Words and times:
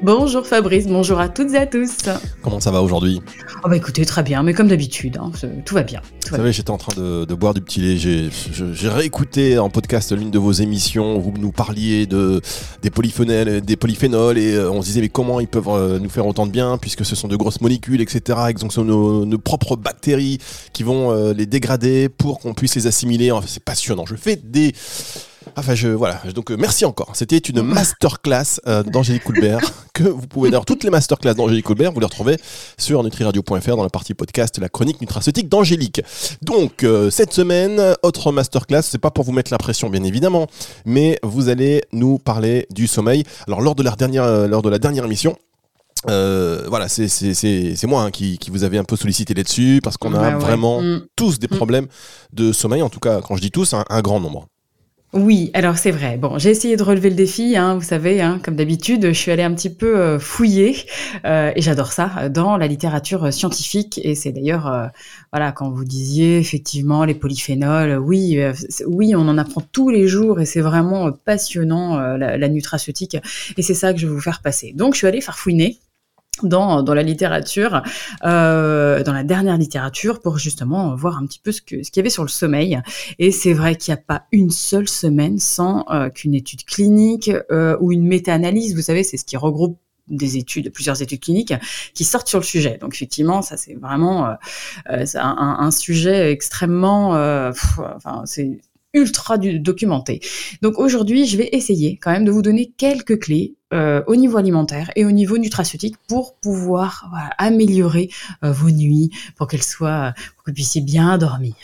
Bonjour 0.00 0.46
Fabrice, 0.46 0.86
bonjour 0.86 1.18
à 1.18 1.28
toutes 1.28 1.52
et 1.54 1.56
à 1.56 1.66
tous. 1.66 2.08
Comment 2.42 2.60
ça 2.60 2.70
va 2.70 2.82
aujourd'hui? 2.82 3.20
Oh 3.64 3.68
bah 3.68 3.76
écoutez, 3.76 4.06
très 4.06 4.22
bien, 4.22 4.44
mais 4.44 4.54
comme 4.54 4.68
d'habitude, 4.68 5.18
hein, 5.20 5.32
tout 5.64 5.74
va 5.74 5.82
bien. 5.82 6.00
Vous 6.30 6.36
savez, 6.36 6.52
j'étais 6.52 6.70
en 6.70 6.78
train 6.78 6.94
de, 6.96 7.34
boire 7.34 7.52
du 7.52 7.60
petit 7.60 7.80
lait, 7.80 7.96
j'ai 7.96 8.88
réécouté 8.88 9.58
en 9.58 9.70
podcast 9.70 10.12
l'une 10.16 10.30
de 10.30 10.38
vos 10.38 10.52
émissions, 10.52 11.16
où 11.16 11.20
vous 11.20 11.32
nous 11.36 11.50
parliez 11.50 12.06
de, 12.06 12.40
des, 12.82 12.90
polyphénols, 12.90 13.60
des 13.60 13.76
polyphénols 13.76 14.38
et 14.38 14.54
euh, 14.54 14.70
on 14.70 14.82
se 14.82 14.86
disait 14.86 15.00
mais 15.00 15.08
comment 15.08 15.40
ils 15.40 15.48
peuvent 15.48 15.68
euh, 15.68 15.98
nous 15.98 16.10
faire 16.10 16.26
autant 16.26 16.46
de 16.46 16.52
bien 16.52 16.78
puisque 16.78 17.04
ce 17.04 17.16
sont 17.16 17.26
de 17.26 17.34
grosses 17.34 17.60
molécules, 17.60 18.00
etc. 18.00 18.38
Et 18.50 18.52
donc 18.52 18.70
ce 18.70 18.76
sont 18.76 18.84
nos, 18.84 19.24
nos 19.24 19.38
propres 19.38 19.74
bactéries 19.74 20.38
qui 20.72 20.84
vont 20.84 21.10
euh, 21.10 21.32
les 21.32 21.46
dégrader 21.46 22.08
pour 22.08 22.38
qu'on 22.38 22.54
puisse 22.54 22.76
les 22.76 22.86
assimiler. 22.86 23.32
Enfin, 23.32 23.46
c'est 23.48 23.64
passionnant. 23.64 24.06
Je 24.06 24.14
fais 24.14 24.36
des 24.36 24.72
Enfin, 25.56 25.74
je, 25.74 25.88
voilà. 25.88 26.20
Donc, 26.34 26.50
euh, 26.50 26.56
merci 26.58 26.84
encore. 26.84 27.10
C'était 27.14 27.38
une 27.38 27.62
masterclass 27.62 28.60
euh, 28.66 28.82
d'Angélique 28.82 29.24
Coulbert 29.24 29.60
que 29.94 30.04
vous 30.04 30.26
pouvez 30.26 30.50
d'ailleurs 30.50 30.64
toutes 30.64 30.84
les 30.84 30.90
masterclass 30.90 31.34
d'Angélique 31.34 31.64
Coulbert, 31.64 31.92
vous 31.92 32.00
les 32.00 32.06
retrouvez 32.06 32.36
sur 32.76 33.02
nutriradio.fr 33.02 33.76
dans 33.76 33.82
la 33.82 33.90
partie 33.90 34.14
podcast 34.14 34.58
la 34.58 34.68
chronique 34.68 35.00
nutraceutique 35.00 35.48
d'Angélique. 35.48 36.00
Donc, 36.42 36.84
euh, 36.84 37.10
cette 37.10 37.32
semaine, 37.32 37.94
autre 38.02 38.32
masterclass. 38.32 38.82
C'est 38.82 38.98
pas 38.98 39.10
pour 39.10 39.24
vous 39.24 39.32
mettre 39.32 39.50
la 39.50 39.58
pression, 39.58 39.90
bien 39.90 40.04
évidemment, 40.04 40.46
mais 40.84 41.18
vous 41.22 41.48
allez 41.48 41.82
nous 41.92 42.18
parler 42.18 42.66
du 42.70 42.86
sommeil. 42.86 43.24
Alors, 43.46 43.60
lors 43.60 43.74
de 43.74 43.82
la 43.82 43.92
dernière, 43.92 44.48
lors 44.48 44.62
de 44.62 44.70
la 44.70 44.78
dernière 44.78 45.04
émission, 45.04 45.36
voilà, 46.06 46.88
c'est 46.88 47.86
moi 47.86 48.02
hein, 48.02 48.10
qui, 48.10 48.38
qui, 48.38 48.50
vous 48.50 48.64
avez 48.64 48.78
un 48.78 48.84
peu 48.84 48.96
sollicité 48.96 49.34
là-dessus 49.34 49.80
parce 49.82 49.96
qu'on 49.96 50.14
a 50.14 50.36
vraiment 50.38 50.80
mm. 50.80 51.06
tous 51.16 51.38
des 51.38 51.48
mm. 51.50 51.56
problèmes 51.56 51.86
de 52.32 52.52
sommeil. 52.52 52.82
En 52.82 52.88
tout 52.88 53.00
cas, 53.00 53.20
quand 53.20 53.36
je 53.36 53.42
dis 53.42 53.50
tous, 53.50 53.74
un 53.74 54.02
grand 54.02 54.20
nombre. 54.20 54.46
Oui, 55.14 55.50
alors 55.54 55.78
c'est 55.78 55.90
vrai. 55.90 56.18
Bon, 56.18 56.36
j'ai 56.36 56.50
essayé 56.50 56.76
de 56.76 56.82
relever 56.82 57.08
le 57.08 57.16
défi, 57.16 57.56
hein, 57.56 57.76
vous 57.76 57.82
savez, 57.82 58.20
hein, 58.20 58.38
comme 58.44 58.56
d'habitude, 58.56 59.06
je 59.06 59.18
suis 59.18 59.30
allée 59.30 59.42
un 59.42 59.54
petit 59.54 59.70
peu 59.70 59.96
euh, 59.96 60.18
fouiller, 60.18 60.76
euh, 61.24 61.50
et 61.56 61.62
j'adore 61.62 61.92
ça, 61.92 62.28
dans 62.28 62.58
la 62.58 62.66
littérature 62.66 63.32
scientifique. 63.32 63.98
Et 64.04 64.14
c'est 64.14 64.32
d'ailleurs, 64.32 64.66
euh, 64.66 64.86
voilà, 65.32 65.52
quand 65.52 65.70
vous 65.70 65.86
disiez 65.86 66.38
effectivement 66.38 67.06
les 67.06 67.14
polyphénols, 67.14 67.96
oui, 67.96 68.38
oui, 68.86 69.14
on 69.16 69.26
en 69.28 69.38
apprend 69.38 69.62
tous 69.72 69.88
les 69.88 70.08
jours, 70.08 70.40
et 70.40 70.44
c'est 70.44 70.60
vraiment 70.60 71.10
passionnant 71.12 71.98
la, 72.18 72.36
la, 72.36 72.48
nutraceutique, 72.50 73.16
et 73.56 73.62
c'est 73.62 73.72
ça 73.72 73.94
que 73.94 73.98
je 73.98 74.06
vais 74.06 74.12
vous 74.12 74.20
faire 74.20 74.42
passer. 74.42 74.74
Donc, 74.76 74.92
je 74.92 74.98
suis 74.98 75.06
allée 75.06 75.22
farfouiner 75.22 75.78
dans, 76.42 76.82
la 76.82 77.02
littérature, 77.02 77.82
euh, 78.24 79.02
dans 79.02 79.12
la 79.12 79.24
dernière 79.24 79.56
littérature, 79.56 80.20
pour 80.20 80.38
justement 80.38 80.94
voir 80.94 81.18
un 81.18 81.26
petit 81.26 81.40
peu 81.40 81.52
ce 81.52 81.60
qu'il 81.62 81.82
y 81.96 81.98
avait 81.98 82.10
sur 82.10 82.22
le 82.22 82.28
sommeil. 82.28 82.80
Et 83.18 83.30
c'est 83.30 83.52
vrai 83.52 83.76
qu'il 83.76 83.92
n'y 83.92 84.00
a 84.00 84.02
pas 84.02 84.24
une 84.32 84.50
seule 84.50 84.88
semaine 84.88 85.38
sans 85.38 85.84
euh, 85.90 86.08
qu'une 86.08 86.34
étude 86.34 86.64
clinique 86.64 87.30
euh, 87.50 87.76
ou 87.80 87.92
une 87.92 88.06
méta-analyse, 88.06 88.74
vous 88.74 88.82
savez, 88.82 89.02
c'est 89.02 89.16
ce 89.16 89.24
qui 89.24 89.36
regroupe 89.36 89.78
des 90.08 90.38
études, 90.38 90.72
plusieurs 90.72 91.02
études 91.02 91.20
cliniques 91.20 91.52
qui 91.92 92.04
sortent 92.04 92.28
sur 92.28 92.38
le 92.38 92.44
sujet. 92.44 92.78
Donc 92.80 92.94
effectivement, 92.94 93.42
ça 93.42 93.58
c'est 93.58 93.74
vraiment 93.74 94.36
un, 94.86 95.70
sujet 95.70 96.32
extrêmement, 96.32 97.10
enfin 97.50 98.22
c'est 98.24 98.58
ultra 98.94 99.38
documenté. 99.38 100.20
Donc 100.62 100.78
aujourd'hui, 100.78 101.26
je 101.26 101.36
vais 101.36 101.48
essayer 101.52 101.98
quand 102.00 102.10
même 102.10 102.24
de 102.24 102.30
vous 102.30 102.42
donner 102.42 102.72
quelques 102.76 103.18
clés 103.20 103.54
euh, 103.74 104.02
au 104.06 104.16
niveau 104.16 104.38
alimentaire 104.38 104.90
et 104.96 105.04
au 105.04 105.10
niveau 105.10 105.36
nutraceutique 105.36 105.96
pour 106.08 106.36
pouvoir 106.36 107.10
améliorer 107.36 108.08
euh, 108.42 108.50
vos 108.50 108.70
nuits, 108.70 109.10
pour 109.36 109.46
qu'elles 109.46 109.62
soient, 109.62 110.14
pour 110.36 110.44
que 110.44 110.50
vous 110.50 110.54
puissiez 110.54 110.80
bien 110.80 111.18
dormir. 111.18 111.54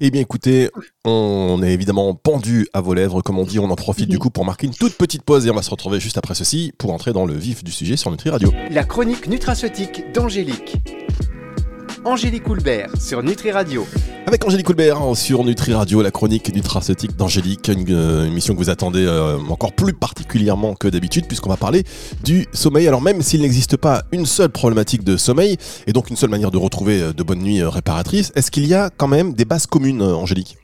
Eh 0.00 0.10
bien 0.10 0.22
écoutez, 0.22 0.70
on 1.04 1.60
est 1.62 1.74
évidemment 1.74 2.14
pendu 2.14 2.66
à 2.72 2.80
vos 2.80 2.94
lèvres, 2.94 3.20
comme 3.20 3.38
on 3.38 3.44
dit, 3.44 3.58
on 3.58 3.70
en 3.70 3.76
profite 3.76 4.08
du 4.08 4.18
coup 4.18 4.30
pour 4.30 4.46
marquer 4.46 4.66
une 4.66 4.74
toute 4.74 4.94
petite 4.94 5.22
pause 5.22 5.46
et 5.46 5.50
on 5.50 5.54
va 5.54 5.62
se 5.62 5.70
retrouver 5.70 6.00
juste 6.00 6.16
après 6.16 6.34
ceci 6.34 6.72
pour 6.78 6.92
entrer 6.94 7.12
dans 7.12 7.26
le 7.26 7.34
vif 7.34 7.62
du 7.62 7.72
sujet 7.72 7.98
sur 7.98 8.10
Nutri 8.10 8.30
Radio. 8.30 8.50
La 8.70 8.84
chronique 8.84 9.28
nutraceutique 9.28 10.02
d'Angélique. 10.14 10.78
Angélique 12.04 12.46
Houlbert 12.48 12.90
sur 13.00 13.22
Nutri 13.22 13.50
Radio. 13.50 13.86
Avec 14.26 14.44
Angélique 14.44 14.66
Coulbert 14.66 15.00
hein, 15.00 15.14
sur 15.14 15.42
Nutri 15.42 15.72
Radio, 15.72 16.02
la 16.02 16.10
chronique 16.10 16.54
nutraceutique 16.54 17.16
d'Angélique, 17.16 17.68
une, 17.68 17.86
euh, 17.90 18.26
émission 18.26 18.52
que 18.52 18.58
vous 18.58 18.68
attendez 18.68 19.04
euh, 19.06 19.38
encore 19.48 19.72
plus 19.72 19.94
particulièrement 19.94 20.74
que 20.74 20.86
d'habitude 20.86 21.26
puisqu'on 21.26 21.48
va 21.48 21.56
parler 21.56 21.84
du 22.22 22.46
sommeil. 22.52 22.86
Alors 22.88 23.00
même 23.00 23.22
s'il 23.22 23.40
n'existe 23.40 23.78
pas 23.78 24.04
une 24.12 24.26
seule 24.26 24.50
problématique 24.50 25.02
de 25.02 25.16
sommeil 25.16 25.56
et 25.86 25.92
donc 25.92 26.10
une 26.10 26.16
seule 26.16 26.30
manière 26.30 26.50
de 26.50 26.58
retrouver 26.58 27.00
euh, 27.00 27.12
de 27.14 27.22
bonnes 27.22 27.42
nuits 27.42 27.62
réparatrices, 27.62 28.32
est-ce 28.34 28.50
qu'il 28.50 28.66
y 28.66 28.74
a 28.74 28.90
quand 28.94 29.08
même 29.08 29.32
des 29.32 29.46
bases 29.46 29.66
communes, 29.66 30.02
Angélique? 30.02 30.58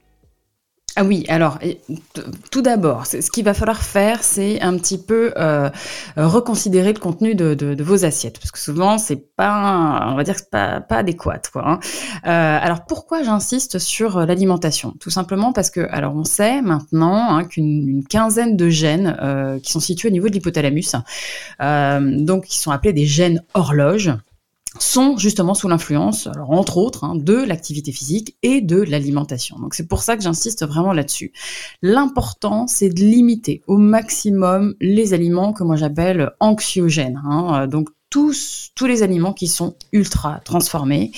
Ah 0.96 1.04
oui, 1.04 1.24
alors 1.28 1.58
tout 2.50 2.62
d'abord, 2.62 3.06
ce 3.06 3.30
qu'il 3.30 3.44
va 3.44 3.54
falloir 3.54 3.80
faire, 3.80 4.24
c'est 4.24 4.60
un 4.60 4.76
petit 4.76 4.98
peu 4.98 5.32
euh, 5.36 5.70
reconsidérer 6.16 6.92
le 6.92 6.98
contenu 6.98 7.36
de, 7.36 7.80
vos 7.80 8.04
assiettes, 8.04 8.40
parce 8.40 8.50
que 8.50 8.58
souvent 8.58 8.98
c'est 8.98 9.34
pas, 9.36 10.08
on 10.10 10.16
va 10.16 10.24
dire 10.24 10.34
pas, 10.50 10.80
pas 10.80 10.96
adéquat. 10.96 11.42
Quoi, 11.52 11.62
hein. 11.64 11.80
euh, 12.26 12.58
alors 12.60 12.86
pourquoi 12.86 13.22
j'insiste 13.22 13.78
sur 13.78 14.26
l'alimentation? 14.26 14.94
Tout 14.98 15.10
simplement 15.10 15.52
parce 15.52 15.70
que, 15.70 15.80
alors 15.90 16.16
on 16.16 16.24
sait 16.24 16.60
maintenant 16.60 17.36
hein, 17.36 17.44
qu'une 17.44 18.04
quinzaine 18.08 18.56
de 18.56 18.68
gènes 18.68 19.16
euh, 19.22 19.60
qui 19.60 19.70
sont 19.70 19.80
situés 19.80 20.08
au 20.08 20.12
niveau 20.12 20.28
de 20.28 20.32
l'hypothalamus, 20.32 20.96
donc 21.60 22.46
qui 22.46 22.58
sont 22.58 22.72
appelés 22.72 22.92
des 22.92 23.06
gènes 23.06 23.42
horloges 23.54 24.12
sont 24.82 25.16
justement 25.16 25.54
sous 25.54 25.68
l'influence, 25.68 26.28
entre 26.48 26.78
autres, 26.78 27.04
hein, 27.04 27.14
de 27.16 27.34
l'activité 27.34 27.92
physique 27.92 28.36
et 28.42 28.60
de 28.60 28.80
l'alimentation. 28.80 29.58
Donc 29.58 29.74
c'est 29.74 29.86
pour 29.86 30.02
ça 30.02 30.16
que 30.16 30.22
j'insiste 30.22 30.66
vraiment 30.66 30.92
là-dessus. 30.92 31.32
L'important, 31.82 32.66
c'est 32.66 32.88
de 32.88 33.00
limiter 33.00 33.62
au 33.66 33.76
maximum 33.76 34.74
les 34.80 35.14
aliments 35.14 35.52
que 35.52 35.64
moi 35.64 35.76
j'appelle 35.76 36.30
anxiogènes. 36.40 37.20
Hein. 37.24 37.68
Tous, 38.10 38.72
tous 38.74 38.86
les 38.86 39.04
aliments 39.04 39.32
qui 39.32 39.46
sont 39.46 39.76
ultra 39.92 40.40
transformés, 40.44 41.12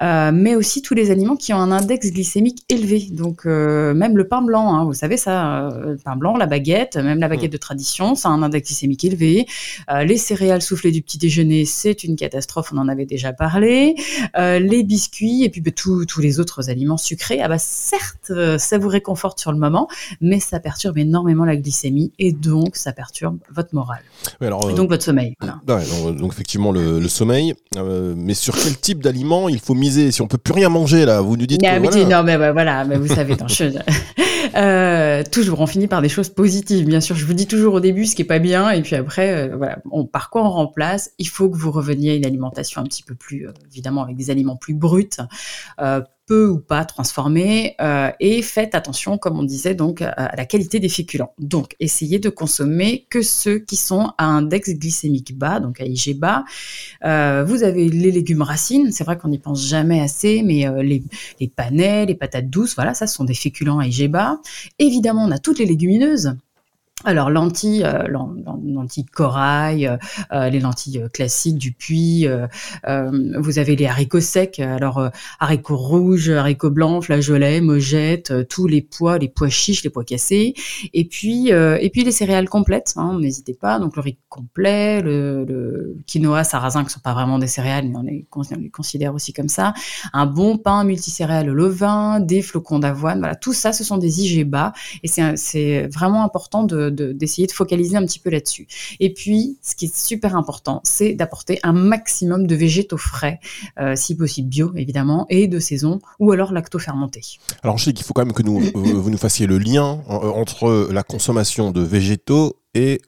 euh, 0.00 0.30
mais 0.32 0.54
aussi 0.54 0.80
tous 0.80 0.94
les 0.94 1.10
aliments 1.10 1.34
qui 1.34 1.52
ont 1.52 1.58
un 1.58 1.72
index 1.72 2.12
glycémique 2.12 2.62
élevé. 2.68 3.08
Donc 3.10 3.46
euh, 3.46 3.94
même 3.94 4.16
le 4.16 4.28
pain 4.28 4.40
blanc, 4.40 4.74
hein, 4.74 4.84
vous 4.84 4.94
savez 4.94 5.16
ça, 5.16 5.66
euh, 5.66 5.92
le 5.92 5.96
pain 5.96 6.14
blanc, 6.14 6.36
la 6.36 6.46
baguette, 6.46 6.96
même 6.96 7.18
la 7.18 7.28
baguette 7.28 7.50
mm. 7.50 7.54
de 7.54 7.58
tradition, 7.58 8.14
ça 8.14 8.28
a 8.28 8.32
un 8.32 8.42
index 8.44 8.68
glycémique 8.68 9.04
élevé. 9.04 9.46
les 10.04 10.16
céréales 10.16 10.62
soufflées 10.62 10.92
du 10.92 11.02
petit 11.02 11.18
déjeuner, 11.18 11.64
c'est 11.64 12.04
une 12.04 12.14
catastrophe, 12.14 12.72
on 12.72 12.78
en 12.78 12.86
avait 12.86 13.06
déjà 13.06 13.32
parlé. 13.32 13.96
les 14.36 14.82
biscuits 14.84 15.42
et 15.42 15.50
puis 15.50 15.60
bah, 15.60 15.72
tous 15.72 16.20
les 16.20 16.38
autres 16.38 16.70
aliments 16.70 16.96
sucrés, 16.96 17.40
ah 17.42 17.48
bah 17.48 17.58
certes, 17.58 18.32
ça 18.58 18.78
vous 18.78 18.88
réconforte 18.88 19.40
sur 19.40 19.50
le 19.50 19.58
moment, 19.58 19.88
mais 20.20 20.38
ça 20.38 20.60
perturbe 20.60 20.98
énormément 20.98 21.44
la 21.44 21.56
glycémie 21.56 22.12
et 22.20 22.30
donc 22.30 22.76
ça 22.76 22.92
perturbe 22.92 23.38
votre 23.52 23.74
morale. 23.74 24.02
et 24.40 24.74
donc 24.74 24.90
votre 24.90 25.02
sommeil. 25.02 25.34
Voilà 25.40 25.60
donc 26.20 26.32
effectivement 26.32 26.70
le, 26.70 27.08
sommeil. 27.08 27.54
Euh, 27.76 28.14
mais 28.16 28.34
sur 28.34 28.54
quel 28.56 28.78
type 28.78 29.02
d'aliments 29.02 29.48
il 29.48 29.58
faut 29.58 29.74
miser 29.74 30.12
Si 30.12 30.22
on 30.22 30.28
peut 30.28 30.38
plus 30.38 30.52
rien 30.52 30.68
manger 30.68 31.04
là, 31.04 31.20
vous 31.20 31.36
nous 31.36 31.46
dites. 31.46 31.62
Non, 31.62 31.80
mais, 31.80 32.04
non, 32.04 32.22
mais 32.22 32.36
voilà, 32.52 32.84
mais 32.84 32.96
vous 32.96 33.08
savez, 33.08 33.36
euh, 34.56 35.22
toujours, 35.30 35.60
on 35.60 35.66
finit 35.66 35.88
par 35.88 36.02
des 36.02 36.08
choses 36.08 36.28
positives. 36.28 36.86
Bien 36.86 37.00
sûr, 37.00 37.16
je 37.16 37.24
vous 37.24 37.34
dis 37.34 37.46
toujours 37.46 37.74
au 37.74 37.80
début 37.80 38.06
ce 38.06 38.14
qui 38.14 38.22
est 38.22 38.26
pas 38.26 38.38
bien, 38.38 38.70
et 38.70 38.82
puis 38.82 38.96
après, 38.96 39.48
euh, 39.48 39.56
voilà, 39.56 39.78
on, 39.90 40.06
par 40.06 40.30
quoi 40.30 40.44
on 40.44 40.50
remplace? 40.50 41.10
Il 41.18 41.28
faut 41.28 41.48
que 41.48 41.56
vous 41.56 41.70
reveniez 41.70 42.12
à 42.12 42.14
une 42.14 42.26
alimentation 42.26 42.80
un 42.80 42.84
petit 42.84 43.02
peu 43.02 43.14
plus, 43.14 43.48
évidemment, 43.72 44.02
avec 44.04 44.16
des 44.16 44.30
aliments 44.30 44.56
plus 44.56 44.74
bruts 44.74 45.10
peu 46.30 46.46
ou 46.46 46.60
pas 46.60 46.84
transformés 46.84 47.74
euh, 47.80 48.12
et 48.20 48.40
faites 48.40 48.76
attention, 48.76 49.18
comme 49.18 49.36
on 49.36 49.42
disait, 49.42 49.74
donc 49.74 50.00
à 50.00 50.32
la 50.36 50.44
qualité 50.44 50.78
des 50.78 50.88
féculents. 50.88 51.34
Donc, 51.40 51.74
essayez 51.80 52.20
de 52.20 52.28
consommer 52.28 53.04
que 53.10 53.20
ceux 53.20 53.58
qui 53.58 53.74
sont 53.74 54.12
à 54.16 54.26
index 54.26 54.70
glycémique 54.74 55.36
bas, 55.36 55.58
donc 55.58 55.80
à 55.80 55.84
IG 55.84 56.16
bas. 56.16 56.44
Euh, 57.04 57.42
vous 57.44 57.64
avez 57.64 57.88
les 57.88 58.12
légumes 58.12 58.42
racines, 58.42 58.92
c'est 58.92 59.02
vrai 59.02 59.18
qu'on 59.18 59.26
n'y 59.26 59.40
pense 59.40 59.66
jamais 59.66 60.00
assez, 60.00 60.44
mais 60.44 60.68
euh, 60.68 60.84
les, 60.84 61.02
les 61.40 61.48
panais, 61.48 62.06
les 62.06 62.14
patates 62.14 62.48
douces, 62.48 62.76
voilà, 62.76 62.94
ça 62.94 63.08
sont 63.08 63.24
des 63.24 63.34
féculents 63.34 63.80
à 63.80 63.88
IG 63.88 64.08
bas. 64.08 64.38
Évidemment, 64.78 65.24
on 65.24 65.32
a 65.32 65.38
toutes 65.38 65.58
les 65.58 65.66
légumineuses. 65.66 66.36
Alors 67.04 67.30
lentilles, 67.30 67.82
euh, 67.84 68.06
lentilles 68.06 69.06
corail, 69.06 69.86
euh, 69.86 69.96
euh, 70.32 70.50
les 70.50 70.60
lentilles 70.60 71.02
classiques 71.14 71.56
du 71.56 71.72
puits. 71.72 72.26
vous 72.84 73.58
avez 73.58 73.76
les 73.76 73.86
haricots 73.86 74.20
secs. 74.20 74.58
Alors 74.58 75.10
haricots 75.38 75.76
rouges, 75.76 76.28
haricots 76.30 76.70
blancs, 76.70 77.04
flageolets, 77.04 77.60
mojettes, 77.60 78.46
tous 78.48 78.66
les 78.66 78.82
pois, 78.82 79.18
les 79.18 79.28
pois 79.28 79.48
chiches, 79.48 79.82
les 79.82 79.90
pois 79.90 80.04
cassés. 80.04 80.54
Et 80.92 81.06
puis 81.06 81.48
et 81.48 81.90
puis 81.90 82.04
les 82.04 82.12
céréales 82.12 82.48
complètes. 82.48 82.92
Hein, 82.96 83.18
N'hésitez 83.20 83.54
pas. 83.54 83.78
Donc 83.78 83.96
le 83.96 84.02
riz 84.02 84.18
complet, 84.28 85.00
le, 85.00 85.96
quinoa, 86.06 86.44
sarrasin, 86.44 86.84
qui 86.84 86.90
sont 86.90 87.00
pas 87.00 87.14
vraiment 87.14 87.38
des 87.38 87.46
céréales, 87.46 87.88
mais 87.88 87.96
on 87.96 88.02
les, 88.02 88.26
on 88.34 88.60
les 88.60 88.70
considère 88.70 89.14
aussi 89.14 89.32
comme 89.32 89.48
ça. 89.48 89.72
Un 90.12 90.26
bon 90.26 90.58
pain 90.58 90.84
multicéréal 90.84 91.48
au 91.48 91.54
levain, 91.54 92.20
des 92.20 92.42
flocons 92.42 92.78
d'avoine. 92.78 93.20
Voilà, 93.20 93.36
tout 93.36 93.52
ça, 93.52 93.72
ce 93.72 93.84
sont 93.84 93.96
des 93.96 94.22
IG 94.22 94.48
bas. 94.48 94.72
Et 95.02 95.08
c'est 95.08 95.86
vraiment 95.88 96.24
important 96.24 96.64
de 96.64 96.89
d'essayer 96.90 97.46
de, 97.46 97.52
focaliser 97.52 97.96
un 97.96 98.04
petit 98.04 98.18
peu 98.18 98.30
là-dessus. 98.30 98.66
Et 99.00 99.12
puis, 99.12 99.58
ce 99.62 99.74
qui 99.74 99.86
est 99.86 99.96
super 99.96 100.36
important, 100.36 100.80
c'est 100.84 101.14
d'apporter 101.14 101.58
un 101.62 101.72
maximum 101.72 102.46
de 102.46 102.54
végétaux 102.54 102.96
frais, 102.96 103.40
euh, 103.78 103.94
si 103.96 104.16
possible 104.16 104.48
bio 104.48 104.72
évidemment, 104.76 105.26
et 105.28 105.48
de 105.48 105.58
saison, 105.58 106.00
ou 106.18 106.32
alors 106.32 106.52
lacto-fermentés. 106.52 107.38
Alors 107.62 107.78
je 107.78 107.84
sais 107.84 107.92
qu'il 107.92 108.04
faut 108.04 108.14
quand 108.14 108.24
même 108.24 108.34
que 108.34 108.42
nous, 108.42 108.60
euh, 108.60 108.70
vous 108.74 109.10
nous 109.10 109.18
fassiez 109.18 109.46
le 109.46 109.58
lien 109.58 110.00
euh, 110.08 110.12
entre 110.12 110.88
la 110.92 111.02
consommation 111.02 111.70
de 111.70 111.80
végétaux 111.80 112.56
et 112.74 113.00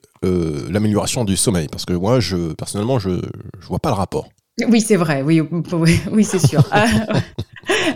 l'amélioration 0.69 1.25
du 1.25 1.35
sommeil, 1.35 1.67
parce 1.69 1.83
que 1.83 1.91
moi, 1.91 2.21
je, 2.21 2.53
personnellement, 2.53 2.97
je 2.97 3.09
ne 3.09 3.21
vois 3.67 3.79
pas 3.79 3.89
le 3.89 3.95
rapport. 3.95 4.29
Oui, 4.69 4.81
c'est 4.81 4.95
vrai. 4.95 5.21
Oui, 5.23 5.41
oui, 6.11 6.23
c'est 6.23 6.45
sûr. 6.45 6.63
Ah, 6.71 6.85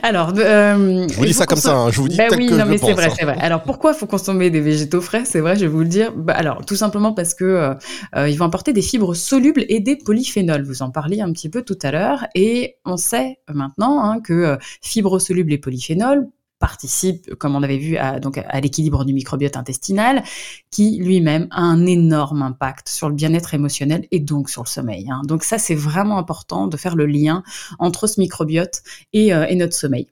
alors, 0.02 0.32
euh, 0.38 1.08
je 1.10 1.16
vous 1.18 1.26
dis 1.26 1.34
ça 1.34 1.46
comme 1.46 1.58
ça. 1.58 1.76
Hein, 1.76 1.92
je 1.92 2.00
vous 2.00 2.08
dis 2.08 2.16
ben 2.16 2.30
tel 2.30 2.40
oui, 2.40 2.46
que 2.48 2.54
non, 2.54 2.64
je 2.64 2.70
mais 2.70 2.78
pense. 2.78 2.88
c'est 2.88 2.96
vrai, 2.96 3.10
c'est 3.10 3.26
vrai. 3.26 3.38
Alors, 3.42 3.64
pourquoi 3.64 3.94
faut 3.94 4.06
consommer 4.08 4.50
des 4.50 4.62
végétaux 4.62 5.02
frais? 5.02 5.26
C'est 5.26 5.42
vrai, 5.42 5.56
je 5.56 5.62
vais 5.62 5.68
vous 5.68 5.82
le 5.82 5.90
dire. 5.90 6.14
Bah, 6.16 6.34
alors, 6.34 6.66
tout 6.66 6.78
simplement 6.78 7.12
parce 7.12 7.34
que 7.34 7.44
euh, 7.44 7.74
euh, 8.16 8.30
ils 8.30 8.38
vont 8.38 8.46
apporter 8.46 8.72
des 8.72 8.82
fibres 8.82 9.14
solubles 9.14 9.66
et 9.68 9.82
des 9.82 9.98
polyphénols. 9.98 10.64
Vous 10.64 10.84
en 10.84 10.90
parliez 10.90 11.20
un 11.20 11.34
petit 11.34 11.50
peu 11.50 11.64
tout 11.64 11.78
à 11.84 11.92
l'heure, 11.92 12.26
et 12.34 12.78
on 12.86 12.96
sait 12.96 13.40
maintenant 13.54 14.02
hein, 14.02 14.22
que 14.22 14.58
fibres 14.82 15.20
solubles 15.20 15.52
et 15.52 15.58
polyphénols 15.58 16.28
participe, 16.60 17.36
comme 17.36 17.56
on 17.56 17.64
avait 17.64 17.78
vu, 17.78 17.98
à, 17.98 18.20
donc 18.20 18.38
à 18.38 18.60
l'équilibre 18.60 19.06
du 19.06 19.14
microbiote 19.14 19.58
intestinal, 19.58 20.24
qui 20.72 20.98
lui-même 20.98 21.48
a 21.52 21.62
un 21.62 21.86
énorme 21.86 22.42
impact 22.42 22.90
sur 22.90 23.10
le 23.10 23.16
bien-être 23.16 23.54
émotionnel 23.54 24.08
et 24.12 24.20
donc 24.20 24.50
sur 24.50 24.64
le 24.64 24.68
sommeil. 24.68 25.08
Hein. 25.10 25.22
Donc 25.26 25.44
ça, 25.44 25.58
c'est 25.58 25.76
vraiment 25.76 26.18
important 26.18 26.68
de 26.68 26.78
faire 26.78 26.96
le 26.96 27.06
lien 27.06 27.44
entre 27.80 28.08
ce 28.08 28.20
microbiote 28.20 28.82
et, 29.14 29.34
euh, 29.34 29.46
et 29.48 29.56
notre 29.56 29.76
sommeil. 29.76 30.08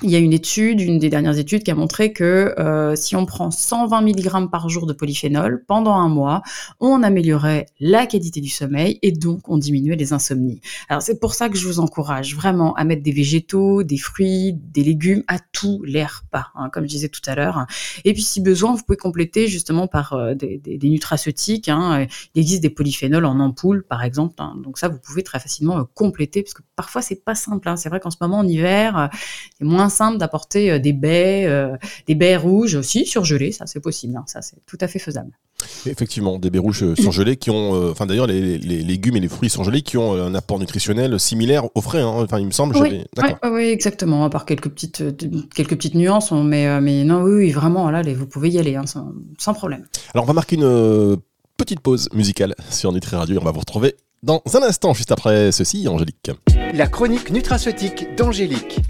Il 0.00 0.10
y 0.10 0.16
a 0.16 0.18
une 0.18 0.32
étude, 0.32 0.80
une 0.80 0.98
des 0.98 1.10
dernières 1.10 1.38
études, 1.38 1.62
qui 1.62 1.70
a 1.70 1.76
montré 1.76 2.12
que 2.12 2.54
euh, 2.58 2.96
si 2.96 3.14
on 3.14 3.24
prend 3.24 3.52
120 3.52 4.00
mg 4.00 4.50
par 4.50 4.68
jour 4.68 4.86
de 4.86 4.92
polyphénol 4.92 5.64
pendant 5.68 5.94
un 5.94 6.08
mois, 6.08 6.42
on 6.80 7.04
améliorait 7.04 7.66
la 7.78 8.06
qualité 8.06 8.40
du 8.40 8.48
sommeil 8.48 8.98
et 9.02 9.12
donc 9.12 9.48
on 9.48 9.58
diminuait 9.58 9.94
les 9.94 10.12
insomnies. 10.12 10.60
Alors 10.88 11.02
c'est 11.02 11.20
pour 11.20 11.34
ça 11.34 11.48
que 11.48 11.56
je 11.56 11.68
vous 11.68 11.78
encourage 11.78 12.34
vraiment 12.34 12.74
à 12.74 12.84
mettre 12.84 13.02
des 13.02 13.12
végétaux, 13.12 13.84
des 13.84 13.98
fruits, 13.98 14.54
des 14.54 14.82
légumes 14.82 15.22
à 15.28 15.38
tous 15.38 15.82
les 15.84 16.04
repas, 16.04 16.48
hein, 16.56 16.68
comme 16.70 16.84
je 16.84 16.88
disais 16.88 17.08
tout 17.08 17.22
à 17.26 17.36
l'heure. 17.36 17.66
Et 18.04 18.12
puis 18.12 18.22
si 18.22 18.40
besoin, 18.40 18.74
vous 18.74 18.82
pouvez 18.82 18.96
compléter 18.96 19.46
justement 19.46 19.86
par 19.86 20.14
euh, 20.14 20.34
des, 20.34 20.58
des, 20.58 20.78
des, 20.78 20.88
nutraceutiques. 20.88 21.68
Hein. 21.68 22.08
Il 22.34 22.40
existe 22.40 22.62
des 22.62 22.70
polyphénols 22.70 23.26
en 23.26 23.38
ampoule, 23.38 23.84
par 23.84 24.02
exemple. 24.02 24.34
Hein. 24.38 24.54
Donc 24.64 24.78
ça, 24.78 24.88
vous 24.88 24.98
pouvez 24.98 25.22
très 25.22 25.38
facilement 25.38 25.78
euh, 25.78 25.84
compléter, 25.94 26.42
parce 26.42 26.54
que 26.54 26.62
parfois 26.74 27.02
c'est 27.02 27.24
pas 27.24 27.36
simple. 27.36 27.68
Hein. 27.68 27.76
C'est 27.76 27.88
vrai 27.88 28.00
qu'en 28.00 28.10
ce 28.10 28.16
moment 28.20 28.38
en 28.38 28.48
hiver, 28.48 29.10
c'est 29.58 29.64
moins 29.64 29.91
simple 29.92 30.18
d'apporter 30.18 30.70
euh, 30.70 30.78
des 30.78 30.92
baies, 30.92 31.46
euh, 31.46 31.76
des 32.06 32.14
baies 32.14 32.36
rouges 32.36 32.74
aussi 32.74 33.06
surgelées, 33.06 33.52
ça 33.52 33.66
c'est 33.66 33.80
possible, 33.80 34.16
hein, 34.16 34.24
ça 34.26 34.42
c'est 34.42 34.56
tout 34.66 34.78
à 34.80 34.88
fait 34.88 34.98
faisable. 34.98 35.30
Effectivement, 35.86 36.38
des 36.38 36.50
baies 36.50 36.58
rouges 36.58 36.82
euh, 36.82 36.96
surgelées 36.96 37.36
qui 37.36 37.50
ont, 37.50 37.90
enfin 37.90 38.06
d'ailleurs 38.06 38.26
les, 38.26 38.58
les, 38.58 38.82
légumes 38.82 39.16
et 39.16 39.20
les 39.20 39.28
fruits 39.28 39.50
surgelés 39.50 39.82
qui 39.82 39.96
ont 39.96 40.14
un 40.14 40.34
apport 40.34 40.58
nutritionnel 40.58 41.20
similaire 41.20 41.64
au 41.76 41.80
frais, 41.80 42.00
hein. 42.00 42.12
enfin 42.16 42.38
il 42.40 42.46
me 42.46 42.50
semble. 42.50 42.76
Oui, 42.76 43.04
oui, 43.44 43.64
exactement, 43.64 44.24
à 44.24 44.30
part 44.30 44.46
quelques 44.46 44.70
petites, 44.70 45.04
quelques 45.54 45.76
petites 45.76 45.94
nuances, 45.94 46.32
mais, 46.32 46.80
mais 46.80 47.04
non, 47.04 47.22
oui, 47.22 47.50
vraiment, 47.50 47.90
là, 47.90 48.02
vous 48.02 48.26
pouvez 48.26 48.50
y 48.50 48.58
aller 48.58 48.74
hein, 48.74 48.86
sans, 48.86 49.12
sans, 49.38 49.54
problème. 49.54 49.84
Alors 50.14 50.24
on 50.24 50.26
va 50.26 50.32
marquer 50.32 50.56
une 50.56 51.16
petite 51.56 51.80
pause 51.80 52.08
musicale 52.12 52.54
sur 52.70 52.92
Nutri 52.92 53.16
Radio 53.16 53.36
et 53.36 53.38
on 53.38 53.44
va 53.44 53.52
vous 53.52 53.60
retrouver 53.60 53.94
dans 54.22 54.40
un 54.54 54.62
instant, 54.62 54.94
juste 54.94 55.10
après 55.10 55.50
ceci, 55.50 55.88
Angélique. 55.88 56.30
La 56.74 56.86
chronique 56.86 57.30
nutraceutique 57.30 58.14
d'Angélique. 58.16 58.80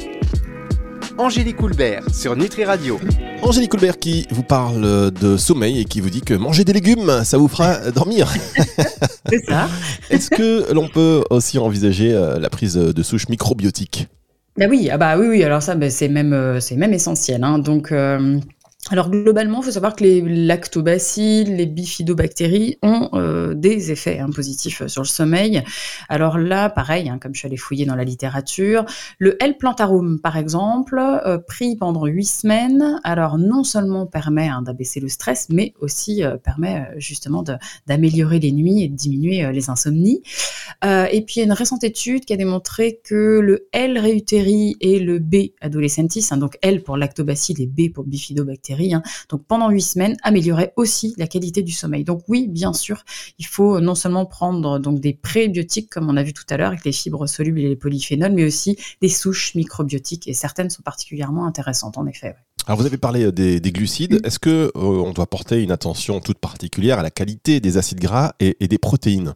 Angélique 1.18 1.56
Coulbert 1.56 2.02
sur 2.12 2.36
Nutri 2.36 2.64
Radio. 2.64 2.98
Angélique 3.42 3.70
Coulbert 3.70 3.98
qui 3.98 4.26
vous 4.30 4.42
parle 4.42 5.10
de 5.10 5.36
sommeil 5.36 5.80
et 5.80 5.84
qui 5.84 6.00
vous 6.00 6.10
dit 6.10 6.22
que 6.22 6.34
manger 6.34 6.64
des 6.64 6.72
légumes, 6.72 7.22
ça 7.24 7.38
vous 7.38 7.48
fera 7.48 7.90
dormir. 7.90 8.32
C'est 9.28 9.44
ça. 9.46 9.68
Est-ce 10.10 10.30
que 10.30 10.72
l'on 10.72 10.88
peut 10.88 11.22
aussi 11.30 11.58
envisager 11.58 12.12
la 12.12 12.50
prise 12.50 12.74
de 12.74 13.02
souches 13.02 13.28
microbiotiques? 13.28 14.08
Bah 14.56 14.66
oui, 14.68 14.88
ah 14.90 14.98
bah 14.98 15.16
oui, 15.18 15.28
oui, 15.28 15.44
alors 15.44 15.62
ça, 15.62 15.74
bah 15.74 15.88
c'est 15.88 16.08
même, 16.08 16.60
c'est 16.60 16.76
même 16.76 16.92
essentiel. 16.92 17.42
Hein. 17.42 17.58
Donc, 17.58 17.90
euh, 17.90 18.38
alors 18.90 19.10
globalement, 19.10 19.60
il 19.60 19.66
faut 19.66 19.70
savoir 19.70 19.94
que 19.94 20.02
les 20.02 20.20
lactobacilles, 20.20 21.54
les 21.54 21.66
bifidobactéries 21.66 22.78
ont 22.82 23.10
euh, 23.14 23.54
des 23.54 23.92
effets 23.92 24.18
hein, 24.18 24.28
positifs 24.34 24.84
sur 24.88 25.02
le 25.02 25.06
sommeil. 25.06 25.62
Alors 26.08 26.36
là, 26.36 26.68
pareil, 26.68 27.08
hein, 27.08 27.18
comme 27.20 27.32
je 27.32 27.38
suis 27.38 27.46
allée 27.46 27.56
fouiller 27.56 27.86
dans 27.86 27.94
la 27.94 28.02
littérature, 28.02 28.84
le 29.18 29.40
L-plantarum, 29.40 30.18
par 30.20 30.36
exemple, 30.36 30.98
euh, 30.98 31.38
pris 31.38 31.76
pendant 31.76 32.06
huit 32.06 32.24
semaines, 32.26 33.00
alors 33.04 33.38
non 33.38 33.62
seulement 33.62 34.04
permet 34.06 34.48
hein, 34.48 34.62
d'abaisser 34.62 34.98
le 34.98 35.08
stress, 35.08 35.46
mais 35.48 35.74
aussi 35.78 36.24
euh, 36.24 36.36
permet 36.36 36.88
justement 36.96 37.44
d'améliorer 37.86 38.40
les 38.40 38.50
nuits 38.50 38.82
et 38.82 38.88
de 38.88 38.96
diminuer 38.96 39.52
les 39.52 39.70
insomnies. 39.70 40.22
et 40.82 41.22
puis 41.24 41.36
il 41.36 41.38
y 41.38 41.42
a 41.42 41.44
une 41.44 41.52
récente 41.52 41.84
étude 41.84 42.24
qui 42.24 42.32
a 42.32 42.36
démontré 42.36 43.00
que 43.04 43.38
le 43.38 43.68
L-reuteri 43.72 44.76
et 44.80 44.98
le 44.98 45.20
B 45.20 45.52
adolescentis, 45.60 46.26
donc 46.36 46.58
L 46.62 46.82
pour 46.82 46.96
lactobacilles 46.96 47.62
et 47.62 47.66
B 47.66 47.92
pour 47.92 48.04
bifidobactéries, 48.04 48.71
Hein. 48.80 49.02
Donc 49.28 49.44
pendant 49.46 49.70
huit 49.70 49.82
semaines, 49.82 50.16
améliorer 50.22 50.72
aussi 50.76 51.14
la 51.18 51.26
qualité 51.26 51.62
du 51.62 51.72
sommeil. 51.72 52.04
Donc 52.04 52.22
oui, 52.28 52.48
bien 52.48 52.72
sûr, 52.72 53.04
il 53.38 53.46
faut 53.46 53.80
non 53.80 53.94
seulement 53.94 54.26
prendre 54.26 54.78
donc 54.78 55.00
des 55.00 55.14
prébiotiques 55.14 55.90
comme 55.90 56.08
on 56.08 56.16
a 56.16 56.22
vu 56.22 56.32
tout 56.32 56.44
à 56.50 56.56
l'heure 56.56 56.68
avec 56.68 56.84
les 56.84 56.92
fibres 56.92 57.26
solubles 57.26 57.60
et 57.60 57.68
les 57.68 57.76
polyphénols, 57.76 58.32
mais 58.32 58.44
aussi 58.44 58.76
des 59.00 59.08
souches 59.08 59.54
microbiotiques 59.54 60.28
et 60.28 60.34
certaines 60.34 60.70
sont 60.70 60.82
particulièrement 60.82 61.46
intéressantes 61.46 61.98
en 61.98 62.06
effet. 62.06 62.34
Alors 62.66 62.78
vous 62.78 62.86
avez 62.86 62.98
parlé 62.98 63.24
euh, 63.24 63.32
des, 63.32 63.72
glucides. 63.72 64.20
Est-ce 64.24 64.38
que 64.38 64.70
euh, 64.76 64.80
on 64.80 65.12
doit 65.12 65.26
porter 65.26 65.62
une 65.62 65.72
attention 65.72 66.20
toute 66.20 66.38
particulière 66.38 66.98
à 66.98 67.02
la 67.02 67.10
qualité 67.10 67.60
des 67.60 67.76
acides 67.76 68.00
gras 68.00 68.34
et, 68.38 68.68
des 68.68 68.78
protéines? 68.78 69.34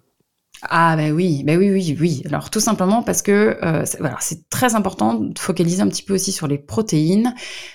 Ah 0.63 0.97
ben 0.97 1.13
oui, 1.13 1.43
ben 1.45 1.59
oui, 1.59 1.71
oui, 1.71 1.97
oui. 2.01 2.23
Alors 2.27 2.51
tout 2.51 2.61
simplement 2.61 3.03
parce 3.03 3.23
que 3.23 3.59
euh, 3.63 3.85
c'est 4.21 4.49
très 4.49 4.75
important 4.75 5.15
de 5.15 5.39
focaliser 5.39 5.83
un 5.83 5.89
petit 5.89 6.03
peu 6.03 6.15
aussi 6.15 6.33
sur 6.33 6.47
les 6.47 6.57
protéines 6.57 7.35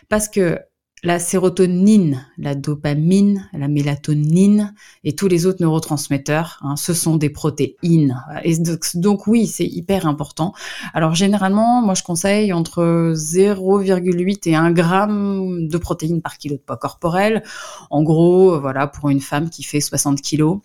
parce 0.09 0.29
que 0.29 0.59
la 1.03 1.17
sérotonine, 1.17 2.27
la 2.37 2.53
dopamine, 2.53 3.49
la 3.53 3.67
mélatonine 3.67 4.75
et 5.03 5.15
tous 5.15 5.27
les 5.27 5.47
autres 5.47 5.61
neurotransmetteurs, 5.61 6.59
hein, 6.61 6.75
ce 6.75 6.93
sont 6.93 7.15
des 7.15 7.29
protéines. 7.29 8.23
Et 8.43 8.55
donc, 8.95 9.25
oui, 9.25 9.47
c'est 9.47 9.65
hyper 9.65 10.05
important. 10.05 10.53
Alors 10.93 11.15
généralement, 11.15 11.81
moi 11.81 11.95
je 11.95 12.03
conseille 12.03 12.53
entre 12.53 13.13
0,8 13.15 14.49
et 14.49 14.55
1 14.55 14.71
gramme 14.71 15.67
de 15.67 15.77
protéines 15.77 16.21
par 16.21 16.37
kilo 16.37 16.55
de 16.55 16.61
poids 16.61 16.77
corporel. 16.77 17.43
En 17.89 18.03
gros, 18.03 18.59
voilà, 18.59 18.85
pour 18.85 19.09
une 19.09 19.21
femme 19.21 19.49
qui 19.49 19.63
fait 19.63 19.81
60 19.81 20.21
kilos, 20.21 20.59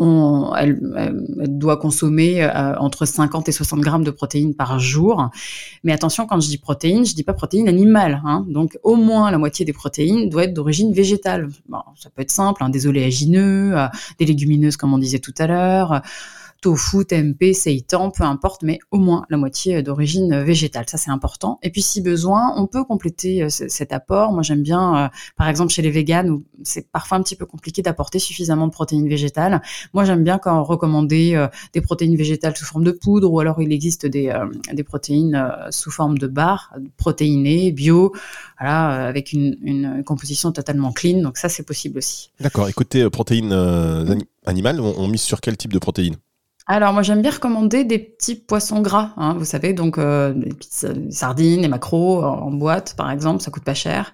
on, 0.00 0.54
elle, 0.56 0.80
doit 1.46 1.76
consommer 1.76 2.42
euh, 2.42 2.74
entre 2.78 3.04
50 3.04 3.48
et 3.48 3.52
60 3.52 3.80
grammes 3.80 4.02
de 4.02 4.10
protéines 4.10 4.54
par 4.54 4.78
jour. 4.80 5.28
Mais 5.84 5.92
attention, 5.92 6.26
quand 6.26 6.40
je 6.40 6.48
dis 6.48 6.58
protéines, 6.58 7.04
je 7.04 7.14
dis 7.14 7.22
pas 7.22 7.34
protéines 7.34 7.68
animales. 7.68 8.22
Hein. 8.24 8.46
Donc, 8.48 8.78
au 8.82 8.96
moins 8.96 9.30
la 9.30 9.38
moitié 9.38 9.64
des 9.64 9.74
protéines 9.74 10.30
doit 10.30 10.44
être 10.44 10.54
d'origine 10.54 10.92
végétale. 10.92 11.48
Bon, 11.68 11.82
ça 11.96 12.08
peut 12.10 12.22
être 12.22 12.30
simple, 12.30 12.64
hein, 12.64 12.70
des 12.70 12.86
oléagineux, 12.86 13.76
euh, 13.76 13.86
des 14.18 14.24
légumineuses, 14.24 14.76
comme 14.76 14.94
on 14.94 14.98
disait 14.98 15.18
tout 15.18 15.34
à 15.38 15.46
l'heure 15.46 16.02
tofu, 16.60 17.04
tempeh, 17.04 17.54
seitan, 17.54 18.10
peu 18.10 18.24
importe, 18.24 18.62
mais 18.62 18.78
au 18.90 18.98
moins 18.98 19.24
la 19.30 19.36
moitié 19.36 19.82
d'origine 19.82 20.42
végétale. 20.42 20.84
Ça, 20.88 20.98
c'est 20.98 21.10
important. 21.10 21.58
Et 21.62 21.70
puis, 21.70 21.82
si 21.82 22.00
besoin, 22.00 22.52
on 22.56 22.66
peut 22.66 22.84
compléter 22.84 23.42
euh, 23.42 23.48
cet 23.48 23.92
apport. 23.92 24.32
Moi, 24.32 24.42
j'aime 24.42 24.62
bien, 24.62 24.96
euh, 24.96 25.08
par 25.36 25.48
exemple, 25.48 25.72
chez 25.72 25.82
les 25.82 25.90
véganes, 25.90 26.30
où 26.30 26.44
c'est 26.62 26.90
parfois 26.90 27.18
un 27.18 27.22
petit 27.22 27.36
peu 27.36 27.46
compliqué 27.46 27.82
d'apporter 27.82 28.18
suffisamment 28.18 28.66
de 28.66 28.72
protéines 28.72 29.08
végétales. 29.08 29.62
Moi, 29.94 30.04
j'aime 30.04 30.24
bien 30.24 30.38
quand 30.38 30.66
euh, 30.70 31.48
des 31.72 31.80
protéines 31.80 32.16
végétales 32.16 32.56
sous 32.56 32.64
forme 32.64 32.84
de 32.84 32.92
poudre, 32.92 33.30
ou 33.32 33.40
alors 33.40 33.60
il 33.60 33.72
existe 33.72 34.06
des, 34.06 34.32
des 34.72 34.84
protéines 34.84 35.50
sous 35.70 35.90
forme 35.90 36.18
de 36.18 36.26
barres, 36.26 36.74
protéinées, 36.96 37.72
bio, 37.72 38.12
voilà, 38.58 39.06
avec 39.06 39.32
une, 39.32 39.56
une, 39.62 40.04
composition 40.04 40.52
totalement 40.52 40.92
clean. 40.92 41.22
Donc 41.22 41.38
ça, 41.38 41.48
c'est 41.48 41.62
possible 41.62 41.98
aussi. 41.98 42.30
D'accord. 42.40 42.68
Écoutez, 42.68 43.08
protéines 43.10 43.52
animales, 44.46 44.80
on, 44.80 44.94
on 44.98 45.08
mise 45.08 45.22
sur 45.22 45.40
quel 45.40 45.56
type 45.56 45.72
de 45.72 45.78
protéines? 45.78 46.16
Alors 46.66 46.92
moi 46.92 47.02
j'aime 47.02 47.22
bien 47.22 47.32
recommander 47.32 47.84
des 47.84 47.98
petits 47.98 48.36
poissons 48.36 48.80
gras, 48.80 49.12
hein, 49.16 49.34
vous 49.36 49.44
savez, 49.44 49.72
donc 49.72 49.98
euh, 49.98 50.32
des 50.32 50.50
petites 50.50 51.12
sardines, 51.12 51.62
des 51.62 51.68
macros 51.68 52.22
en 52.22 52.50
boîte 52.52 52.94
par 52.96 53.10
exemple, 53.10 53.42
ça 53.42 53.50
coûte 53.50 53.64
pas 53.64 53.74
cher. 53.74 54.12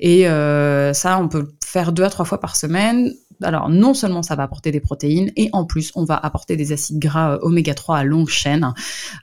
Et 0.00 0.28
euh, 0.28 0.92
ça 0.94 1.18
on 1.18 1.28
peut 1.28 1.48
faire 1.68 1.92
deux 1.92 2.04
à 2.04 2.10
trois 2.10 2.24
fois 2.24 2.40
par 2.40 2.56
semaine 2.56 3.12
alors 3.42 3.68
non 3.68 3.94
seulement 3.94 4.22
ça 4.22 4.34
va 4.34 4.42
apporter 4.42 4.70
des 4.70 4.80
protéines, 4.80 5.30
et 5.36 5.48
en 5.52 5.64
plus 5.64 5.92
on 5.94 6.04
va 6.04 6.16
apporter 6.16 6.56
des 6.56 6.72
acides 6.72 6.98
gras 6.98 7.34
euh, 7.34 7.38
oméga 7.42 7.74
3 7.74 7.98
à 7.98 8.04
longue 8.04 8.28
chaîne, 8.28 8.72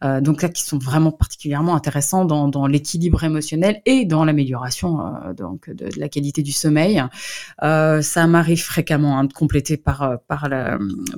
euh, 0.04 0.22
donc 0.22 0.42
là 0.42 0.50
qui 0.50 0.64
sont 0.64 0.78
vraiment 0.78 1.12
particulièrement 1.12 1.75
intéressants 1.75 2.25
dans, 2.25 2.68
l'équilibre 2.68 3.24
émotionnel 3.24 3.82
et 3.86 4.06
dans 4.06 4.25
l'amélioration 4.25 5.00
euh, 5.00 5.34
donc 5.34 5.70
de, 5.70 5.90
la 5.98 6.10
qualité 6.10 6.42
du 6.42 6.52
sommeil. 6.52 7.04
Ça 7.62 8.28
m'arrive 8.28 8.64
fréquemment 8.64 9.18
hein, 9.20 9.25
de 9.25 9.34
compléter 9.34 9.78
par 9.78 10.20
par, 10.28 10.50
la, 10.50 10.78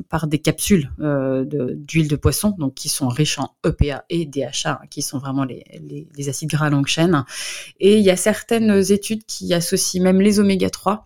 par 0.09 0.27
des 0.27 0.39
capsules 0.39 0.91
d'huile 0.99 2.07
de, 2.07 2.15
poisson, 2.15 2.55
donc 2.57 2.73
qui 2.73 2.89
sont 2.89 3.07
riches 3.07 3.39
en 3.39 3.51
EPA 3.65 4.03
et 4.09 4.25
DHA, 4.25 4.81
qui 4.89 5.01
sont 5.01 5.19
vraiment 5.19 5.43
les, 5.43 5.63
les, 5.81 6.07
les, 6.15 6.29
acides 6.29 6.49
gras 6.49 6.67
à 6.67 6.69
longue 6.69 6.87
chaîne. 6.87 7.23
Et 7.79 7.97
il 7.97 8.03
y 8.03 8.09
a 8.09 8.17
certaines 8.17 8.91
études 8.91 9.23
qui 9.25 9.53
associent 9.53 10.03
même 10.03 10.21
les 10.21 10.39
oméga 10.39 10.69
3 10.69 11.05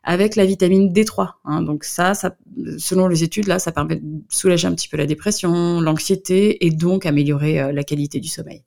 avec 0.03 0.35
la 0.35 0.45
vitamine 0.45 0.91
D3. 0.91 1.29
Hein. 1.45 1.61
Donc 1.61 1.83
ça, 1.83 2.13
ça, 2.13 2.35
selon 2.77 3.07
les 3.07 3.23
études, 3.23 3.47
là, 3.47 3.59
ça 3.59 3.71
permet 3.71 3.97
de 3.97 4.01
soulager 4.29 4.67
un 4.67 4.73
petit 4.73 4.87
peu 4.87 4.97
la 4.97 5.05
dépression, 5.05 5.79
l'anxiété 5.79 6.65
et 6.65 6.71
donc 6.71 7.05
améliorer 7.05 7.61
euh, 7.61 7.71
la 7.71 7.83
qualité 7.83 8.19
du 8.19 8.27
sommeil. 8.27 8.63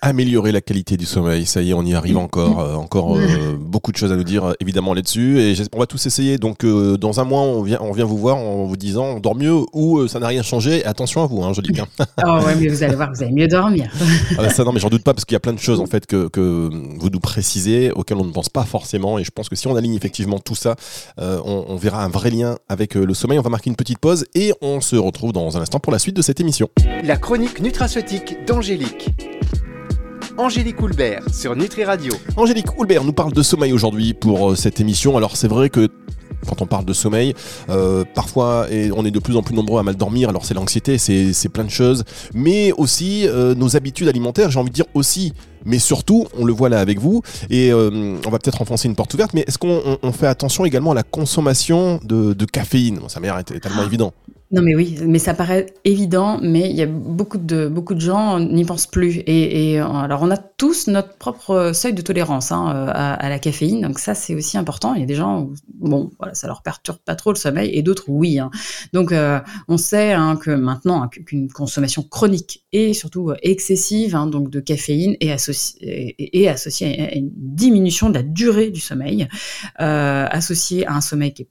Améliorer 0.00 0.50
la 0.50 0.62
qualité 0.62 0.96
du 0.96 1.04
sommeil, 1.04 1.44
ça 1.44 1.60
y 1.60 1.70
est, 1.70 1.74
on 1.74 1.82
y 1.82 1.94
arrive 1.94 2.16
encore. 2.16 2.60
Euh, 2.60 2.74
encore 2.74 3.18
euh, 3.18 3.54
beaucoup 3.60 3.92
de 3.92 3.98
choses 3.98 4.12
à 4.12 4.16
nous 4.16 4.24
dire 4.24 4.54
évidemment 4.60 4.94
là-dessus. 4.94 5.40
Et 5.40 5.54
on 5.74 5.78
va 5.78 5.86
tous 5.86 6.06
essayer. 6.06 6.38
Donc 6.38 6.64
dans 6.64 7.20
un 7.20 7.24
mois, 7.24 7.42
on 7.42 7.62
vient, 7.62 7.78
on 7.82 7.92
vient 7.92 8.06
vous 8.06 8.16
voir 8.16 8.38
en 8.38 8.64
vous 8.64 8.76
disant 8.78 9.04
on 9.04 9.20
dort 9.20 9.34
mieux 9.34 9.52
ou 9.74 10.08
ça 10.08 10.20
n'a 10.20 10.28
rien 10.28 10.42
changé. 10.42 10.84
attention 10.86 11.22
à 11.22 11.26
vous, 11.26 11.42
hein, 11.42 11.52
je 11.52 11.60
dis 11.60 11.72
bien. 11.72 11.86
oh 12.26 12.40
ouais, 12.46 12.54
mais 12.56 12.68
vous 12.68 12.82
allez 12.82 12.94
voir, 12.94 13.12
vous 13.12 13.22
allez 13.22 13.32
mieux 13.32 13.48
dormir. 13.48 13.90
ah 14.38 14.42
bah 14.42 14.48
ça 14.50 14.64
non, 14.64 14.72
mais 14.72 14.80
j'en 14.80 14.88
doute 14.88 15.02
pas 15.02 15.12
parce 15.12 15.26
qu'il 15.26 15.34
y 15.34 15.36
a 15.36 15.40
plein 15.40 15.52
de 15.52 15.58
choses 15.58 15.80
en 15.80 15.86
fait 15.86 16.06
que, 16.06 16.28
que 16.28 16.70
vous 16.98 17.10
nous 17.10 17.20
précisez 17.20 17.90
auxquelles 17.90 18.18
on 18.18 18.24
ne 18.24 18.32
pense 18.32 18.48
pas 18.48 18.64
forcément. 18.64 19.18
Et 19.18 19.24
je 19.24 19.30
pense 19.30 19.50
que 19.50 19.56
si 19.56 19.66
on 19.66 19.76
aligne 19.76 19.94
effectivement 19.94 20.38
tout 20.38 20.54
ça, 20.54 20.76
euh, 21.18 21.40
on, 21.44 21.76
verra 21.76 22.04
un 22.04 22.08
vrai 22.08 22.30
lien 22.30 22.58
avec 22.68 22.96
euh, 22.96 23.04
le 23.04 23.14
sommeil. 23.14 23.38
On 23.38 23.42
va 23.42 23.50
marquer 23.50 23.70
une 23.70 23.76
petite 23.76 23.98
pause 23.98 24.26
et 24.34 24.52
on 24.60 24.80
se 24.80 24.96
retrouve 24.96 25.32
dans 25.32 25.56
un 25.56 25.60
instant 25.60 25.80
pour 25.80 25.92
la 25.92 25.98
suite 25.98 26.16
de 26.16 26.22
cette 26.22 26.40
émission. 26.40 26.68
La 27.04 27.16
chronique 27.16 27.60
nutraceutique 27.60 28.44
d'Angélique. 28.46 29.10
Angélique 30.36 30.80
Houlbert 30.80 31.22
sur 31.32 31.56
Nutri 31.56 31.84
Radio. 31.84 32.12
Angélique 32.36 32.78
Houlbert 32.78 33.02
nous 33.02 33.12
parle 33.12 33.32
de 33.32 33.42
sommeil 33.42 33.72
aujourd'hui 33.72 34.14
pour 34.14 34.50
euh, 34.50 34.54
cette 34.54 34.80
émission. 34.80 35.16
Alors 35.16 35.36
c'est 35.36 35.48
vrai 35.48 35.70
que 35.70 35.88
quand 36.48 36.62
on 36.62 36.66
parle 36.66 36.84
de 36.84 36.92
sommeil. 36.92 37.34
parfois, 38.14 38.68
et 38.70 38.92
on 38.92 39.04
est 39.04 39.10
de 39.10 39.18
plus 39.18 39.36
en 39.36 39.42
plus 39.42 39.56
nombreux 39.56 39.80
à 39.80 39.82
mal 39.82 39.96
dormir. 39.96 40.28
Alors 40.28 40.44
c'est 40.44 40.54
l'anxiété, 40.54 40.96
c'est 40.96 41.48
plein 41.48 41.64
de 41.64 41.68
choses, 41.70 42.04
mais 42.32 42.70
aussi 42.72 43.26
nos 43.56 43.76
habitudes 43.76 44.06
alimentaires. 44.06 44.48
J'ai 44.48 44.60
envie 44.60 44.70
de 44.70 44.74
dire 44.74 44.86
aussi 44.94 45.32
mais 45.64 45.78
surtout, 45.78 46.26
on 46.38 46.44
le 46.44 46.52
voit 46.52 46.68
là 46.68 46.80
avec 46.80 46.98
vous, 46.98 47.22
et 47.50 47.72
euh, 47.72 48.16
on 48.26 48.30
va 48.30 48.38
peut-être 48.38 48.62
enfoncer 48.62 48.88
une 48.88 48.94
porte 48.94 49.14
ouverte, 49.14 49.34
mais 49.34 49.44
est-ce 49.46 49.58
qu'on 49.58 50.12
fait 50.12 50.26
attention 50.26 50.64
également 50.64 50.92
à 50.92 50.94
la 50.94 51.02
consommation 51.02 52.00
de, 52.04 52.44
caféine? 52.44 53.00
Ça 53.08 53.20
m'a 53.20 53.26
l'air 53.26 53.44
tellement 53.44 53.84
évident. 53.84 54.12
Non, 54.50 54.62
mais 54.62 54.74
oui, 54.74 54.96
mais 55.04 55.18
ça 55.18 55.34
paraît 55.34 55.66
évident, 55.84 56.38
mais 56.42 56.70
il 56.70 56.76
y 56.76 56.80
a 56.80 56.86
beaucoup 56.86 57.36
de, 57.36 57.68
beaucoup 57.68 57.92
de 57.92 58.00
gens 58.00 58.40
n'y 58.40 58.64
pensent 58.64 58.86
plus. 58.86 59.22
Et, 59.26 59.78
alors, 59.78 60.22
on 60.22 60.30
a 60.30 60.38
tous 60.38 60.86
notre 60.86 61.18
propre 61.18 61.72
seuil 61.74 61.92
de 61.92 62.00
tolérance 62.00 62.50
hein, 62.50 62.66
à, 62.88 63.28
la 63.28 63.38
caféine, 63.38 63.82
donc 63.82 63.98
ça, 63.98 64.14
c'est 64.14 64.34
aussi 64.34 64.56
important. 64.56 64.94
Il 64.94 65.00
y 65.00 65.02
a 65.02 65.06
des 65.06 65.16
gens, 65.16 65.42
où, 65.42 65.54
bon, 65.78 66.10
voilà, 66.18 66.32
ça 66.32 66.46
leur 66.46 66.62
perturbe 66.62 66.96
pas 67.04 67.14
trop 67.14 67.30
le 67.30 67.36
sommeil, 67.36 67.70
et 67.74 67.82
d'autres, 67.82 68.04
oui. 68.08 68.38
Hein. 68.38 68.50
Donc, 68.94 69.12
euh, 69.12 69.38
on 69.68 69.76
sait 69.76 70.12
hein, 70.12 70.36
que 70.36 70.50
maintenant, 70.50 71.06
qu'une 71.08 71.50
consommation 71.50 72.02
chronique 72.02 72.64
et 72.72 72.94
surtout 72.94 73.32
excessive 73.42 74.16
donc 74.26 74.50
de 74.50 74.60
caféine 74.60 75.16
est 75.20 75.30
associée, 75.30 75.47
est, 75.50 76.48
associée 76.48 77.00
à 77.00 77.14
une 77.14 77.30
diminution 77.34 78.08
de 78.08 78.14
la 78.14 78.22
durée 78.22 78.70
du 78.70 78.80
sommeil, 78.80 79.28
euh, 79.80 80.26
associée 80.30 80.86
à 80.86 80.94
un 80.94 81.00
sommeil 81.00 81.32
qui 81.34 81.42
est 81.42 81.48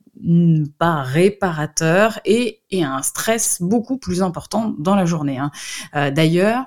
pas 0.80 1.04
réparateur 1.04 2.20
et, 2.26 2.62
et, 2.72 2.84
un 2.84 3.02
stress 3.02 3.62
beaucoup 3.62 3.98
plus 3.98 4.22
important 4.22 4.74
dans 4.80 4.96
la 4.96 5.06
journée. 5.06 5.38
Hein. 5.38 5.52
Euh, 5.96 6.12
d'ailleurs, 6.12 6.66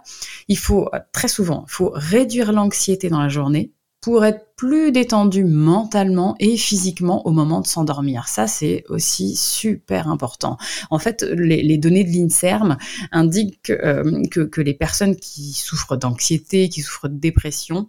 il 0.49 0.59
faut 0.59 0.89
très 1.13 1.29
souvent, 1.29 1.65
il 1.69 1.73
faut 1.73 1.91
réduire 1.95 2.53
l'anxiété 2.53 3.09
dans 3.09 3.21
la 3.21 3.29
journée 3.29 3.73
pour 4.01 4.25
être 4.25 4.47
plus 4.57 4.93
détendu 4.93 5.45
mentalement 5.45 6.35
et 6.39 6.57
physiquement 6.57 7.27
au 7.27 7.31
moment 7.31 7.61
de 7.61 7.67
s'endormir. 7.67 8.29
Ça, 8.29 8.47
c'est 8.47 8.85
aussi 8.89 9.37
super 9.37 10.09
important. 10.09 10.57
En 10.91 10.99
fait, 10.99 11.23
les, 11.23 11.79
données 11.79 12.05
de 12.05 12.11
l'INSERM 12.11 12.79
indiquent 13.13 13.71
euh, 13.71 14.23
que, 14.31 14.41
que 14.41 14.61
les 14.61 14.75
personnes 14.75 15.17
qui 15.17 15.53
souffrent 15.53 15.97
d'anxiété, 15.97 16.69
qui 16.69 16.81
souffrent 16.81 17.09
de 17.09 17.19
dépression, 17.19 17.89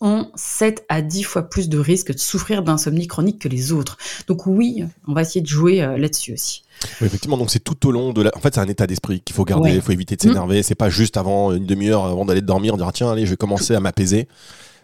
ont 0.00 0.30
7 0.34 0.84
à 0.88 1.02
10 1.02 1.22
fois 1.22 1.42
plus 1.42 1.68
de 1.68 1.78
risques 1.78 2.12
de 2.12 2.18
souffrir 2.18 2.62
d'insomnie 2.62 3.06
chronique 3.06 3.40
que 3.40 3.48
les 3.48 3.72
autres. 3.72 3.96
Donc 4.26 4.46
oui, 4.46 4.84
on 5.06 5.14
va 5.14 5.22
essayer 5.22 5.40
de 5.40 5.46
jouer 5.46 5.82
euh, 5.82 5.96
là-dessus 5.96 6.34
aussi. 6.34 6.62
effectivement, 7.00 7.36
donc 7.36 7.50
c'est 7.50 7.62
tout 7.62 7.86
au 7.88 7.92
long 7.92 8.12
de 8.12 8.22
la. 8.22 8.30
En 8.36 8.40
fait, 8.40 8.54
c'est 8.54 8.60
un 8.60 8.68
état 8.68 8.86
d'esprit 8.86 9.20
qu'il 9.20 9.34
faut 9.34 9.44
garder. 9.44 9.74
Il 9.74 9.80
faut 9.80 9.92
éviter 9.92 10.16
de 10.16 10.22
s'énerver. 10.22 10.62
C'est 10.62 10.74
pas 10.74 10.90
juste 10.90 11.16
avant 11.16 11.52
une 11.52 11.66
demi-heure 11.66 12.04
avant 12.04 12.24
d'aller 12.24 12.42
dormir, 12.42 12.76
dire 12.76 12.92
tiens, 12.92 13.12
allez, 13.12 13.24
je 13.24 13.30
vais 13.30 13.36
commencer 13.36 13.74
à 13.74 13.80
m'apaiser. 13.80 14.28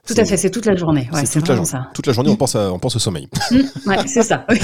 Tout 0.07 0.14
à 0.16 0.25
fait, 0.25 0.37
c'est 0.37 0.50
toute 0.50 0.66
la 0.66 0.76
journée. 0.76 1.09
c'est 1.25 1.40
toute, 1.40 1.49
la 1.49 1.64
ça. 1.64 1.88
toute 1.95 2.07
la 2.07 2.12
journée, 2.12 2.30
on 2.30 2.37
pense, 2.37 2.54
on 2.54 2.78
pense 2.78 2.97
au 2.97 2.99
sommeil. 2.99 3.28
Mm, 3.50 3.57
ouais, 3.87 4.07
c'est 4.07 4.23
ça. 4.23 4.47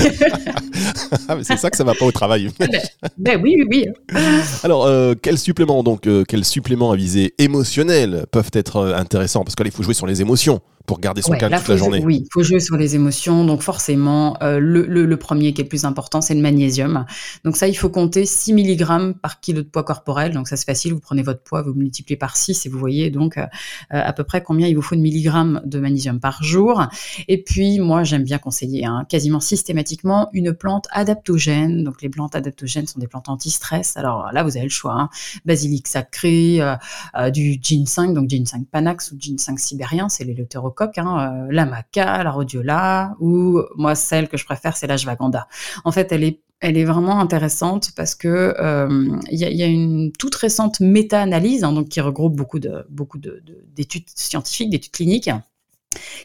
Ah, 1.28 1.36
c'est 1.42 1.56
ça 1.56 1.70
que 1.70 1.76
ça 1.76 1.84
va 1.84 1.94
pas 1.94 2.04
au 2.04 2.12
travail. 2.12 2.50
ben, 2.58 2.68
ben 3.16 3.40
oui, 3.42 3.56
oui, 3.58 3.66
oui. 3.68 4.18
Alors, 4.62 4.86
euh, 4.86 5.14
quels 5.20 5.38
suppléments, 5.38 5.82
donc, 5.82 6.06
euh, 6.06 6.24
quels 6.26 6.44
suppléments 6.44 6.92
à 6.92 6.96
visée 6.96 7.34
émotionnelle 7.38 8.26
peuvent 8.30 8.50
être 8.52 8.76
euh, 8.76 8.96
intéressants? 8.96 9.42
Parce 9.42 9.54
que 9.54 9.62
là, 9.62 9.68
il 9.68 9.76
faut 9.76 9.82
jouer 9.82 9.94
sur 9.94 10.06
les 10.06 10.20
émotions 10.20 10.60
pour 10.86 11.00
garder 11.00 11.20
son 11.20 11.32
calme 11.32 11.54
toute 11.56 11.68
la 11.68 11.76
journée. 11.76 12.02
Oui, 12.04 12.22
il 12.24 12.28
faut 12.32 12.42
jouer 12.42 12.60
sur 12.60 12.76
les 12.76 12.94
émotions. 12.94 13.44
Donc 13.44 13.62
forcément, 13.62 14.36
euh, 14.42 14.58
le, 14.58 14.86
le, 14.86 15.16
premier 15.16 15.52
qui 15.52 15.60
est 15.60 15.64
le 15.64 15.68
plus 15.68 15.84
important, 15.84 16.20
c'est 16.20 16.34
le 16.34 16.40
magnésium. 16.40 17.04
Donc 17.44 17.56
ça, 17.56 17.68
il 17.68 17.74
faut 17.74 17.88
compter 17.88 18.24
6 18.24 18.54
mg 18.54 19.14
par 19.20 19.40
kilo 19.40 19.62
de 19.62 19.68
poids 19.68 19.82
corporel. 19.82 20.32
Donc 20.32 20.48
ça, 20.48 20.56
c'est 20.56 20.64
facile. 20.64 20.94
Vous 20.94 21.00
prenez 21.00 21.22
votre 21.22 21.42
poids, 21.42 21.62
vous 21.62 21.74
multipliez 21.74 22.16
par 22.16 22.36
6 22.36 22.66
et 22.66 22.68
vous 22.68 22.78
voyez 22.78 23.10
donc 23.10 23.36
euh, 23.36 23.46
à 23.90 24.12
peu 24.12 24.24
près 24.24 24.42
combien 24.42 24.68
il 24.68 24.76
vous 24.76 24.82
faut 24.82 24.94
de 24.94 25.00
milligrammes 25.00 25.60
de 25.64 25.78
magnésium 25.80 26.20
par 26.20 26.42
jour. 26.42 26.86
Et 27.28 27.42
puis, 27.42 27.80
moi, 27.80 28.04
j'aime 28.04 28.22
bien 28.24 28.38
conseiller 28.38 28.84
hein, 28.84 29.04
quasiment 29.08 29.40
systématiquement 29.40 30.28
une 30.32 30.52
plante 30.52 30.86
adaptogène. 30.92 31.82
Donc 31.82 32.00
les 32.02 32.08
plantes 32.08 32.36
adaptogènes 32.36 32.86
sont 32.86 33.00
des 33.00 33.08
plantes 33.08 33.28
anti-stress. 33.28 33.96
Alors 33.96 34.30
là, 34.32 34.44
vous 34.44 34.56
avez 34.56 34.66
le 34.66 34.70
choix. 34.70 34.94
Hein. 34.94 35.08
Basilic 35.44 35.88
sacré, 35.88 36.60
euh, 36.60 37.30
du 37.30 37.58
ginseng, 37.60 38.14
donc 38.14 38.28
ginseng 38.28 38.64
panax 38.70 39.12
ou 39.12 39.16
ginseng 39.18 39.58
sibérien, 39.58 40.08
c'est 40.08 40.24
les 40.24 40.34
coque, 40.76 40.98
hein, 40.98 41.46
euh, 41.48 41.48
la 41.50 41.66
maca, 41.66 42.22
la 42.22 42.30
rhodiola, 42.30 43.16
ou 43.20 43.60
moi 43.76 43.94
celle 43.94 44.28
que 44.28 44.36
je 44.36 44.44
préfère 44.44 44.76
c'est 44.76 44.86
la. 44.86 45.48
En 45.84 45.92
fait, 45.92 46.12
elle 46.12 46.24
est 46.24 46.40
elle 46.60 46.78
est 46.78 46.84
vraiment 46.84 47.20
intéressante 47.20 47.90
parce 47.96 48.14
que 48.14 48.54
euh, 48.58 49.08
il 49.30 49.38
y, 49.38 49.62
a 49.62 49.66
une 49.66 50.10
toute 50.12 50.34
récente 50.34 50.80
méta-analyse 50.80 51.64
hein, 51.64 51.72
donc 51.72 51.90
qui 51.90 52.00
regroupe 52.00 52.34
beaucoup 52.34 52.58
d'études 52.58 54.08
scientifiques, 54.08 54.70
d'études 54.70 54.92
cliniques 54.92 55.30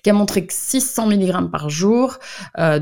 qui 0.04 0.10
a 0.10 0.14
montré 0.14 0.46
que 0.46 0.54
600 0.54 1.08
mg 1.08 1.52
par 1.52 1.70
jour 1.70 2.18
euh, 2.58 2.80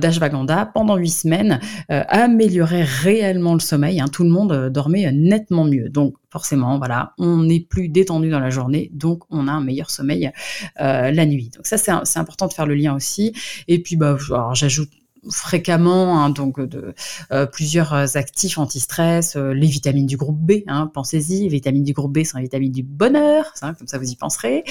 pendant 0.73 0.95
8 0.95 1.09
semaines 1.09 1.59
euh, 1.91 2.03
améliorait 2.07 2.83
réellement 2.83 3.53
le 3.53 3.59
sommeil. 3.59 3.99
Hein. 3.99 4.07
Tout 4.07 4.23
le 4.23 4.29
monde 4.29 4.51
euh, 4.51 4.69
dormait 4.69 5.11
nettement 5.11 5.65
mieux. 5.65 5.89
Donc 5.89 6.15
forcément, 6.31 6.77
voilà, 6.77 7.13
on 7.17 7.49
est 7.49 7.67
plus 7.67 7.89
détendu 7.89 8.29
dans 8.29 8.39
la 8.39 8.49
journée, 8.49 8.91
donc 8.93 9.23
on 9.29 9.47
a 9.47 9.51
un 9.51 9.61
meilleur 9.61 9.89
sommeil 9.89 10.31
la 10.77 11.25
nuit. 11.25 11.49
Donc 11.55 11.65
ça, 11.65 11.77
c'est 11.77 12.19
important 12.19 12.47
de 12.47 12.53
faire 12.53 12.67
le 12.67 12.75
lien 12.75 12.93
aussi. 12.93 13.33
Et 13.67 13.81
puis, 13.81 13.95
bah, 13.95 14.17
j'ajoute 14.53 14.89
fréquemment 15.29 16.23
hein, 16.23 16.29
donc 16.29 16.59
de 16.59 16.93
euh, 17.31 17.45
plusieurs 17.45 17.93
actifs 18.15 18.57
anti-stress, 18.57 19.35
euh, 19.35 19.53
les 19.53 19.67
vitamines 19.67 20.05
du 20.05 20.17
groupe 20.17 20.39
B, 20.39 20.63
hein, 20.67 20.89
pensez-y, 20.93 21.43
les 21.43 21.49
vitamines 21.49 21.83
du 21.83 21.93
groupe 21.93 22.13
B 22.13 22.23
sont 22.23 22.37
les 22.37 22.43
vitamines 22.43 22.71
du 22.71 22.83
bonheur, 22.83 23.45
hein, 23.61 23.73
comme 23.73 23.87
ça 23.87 23.97
vous 23.97 24.09
y 24.09 24.15
penserez. 24.15 24.63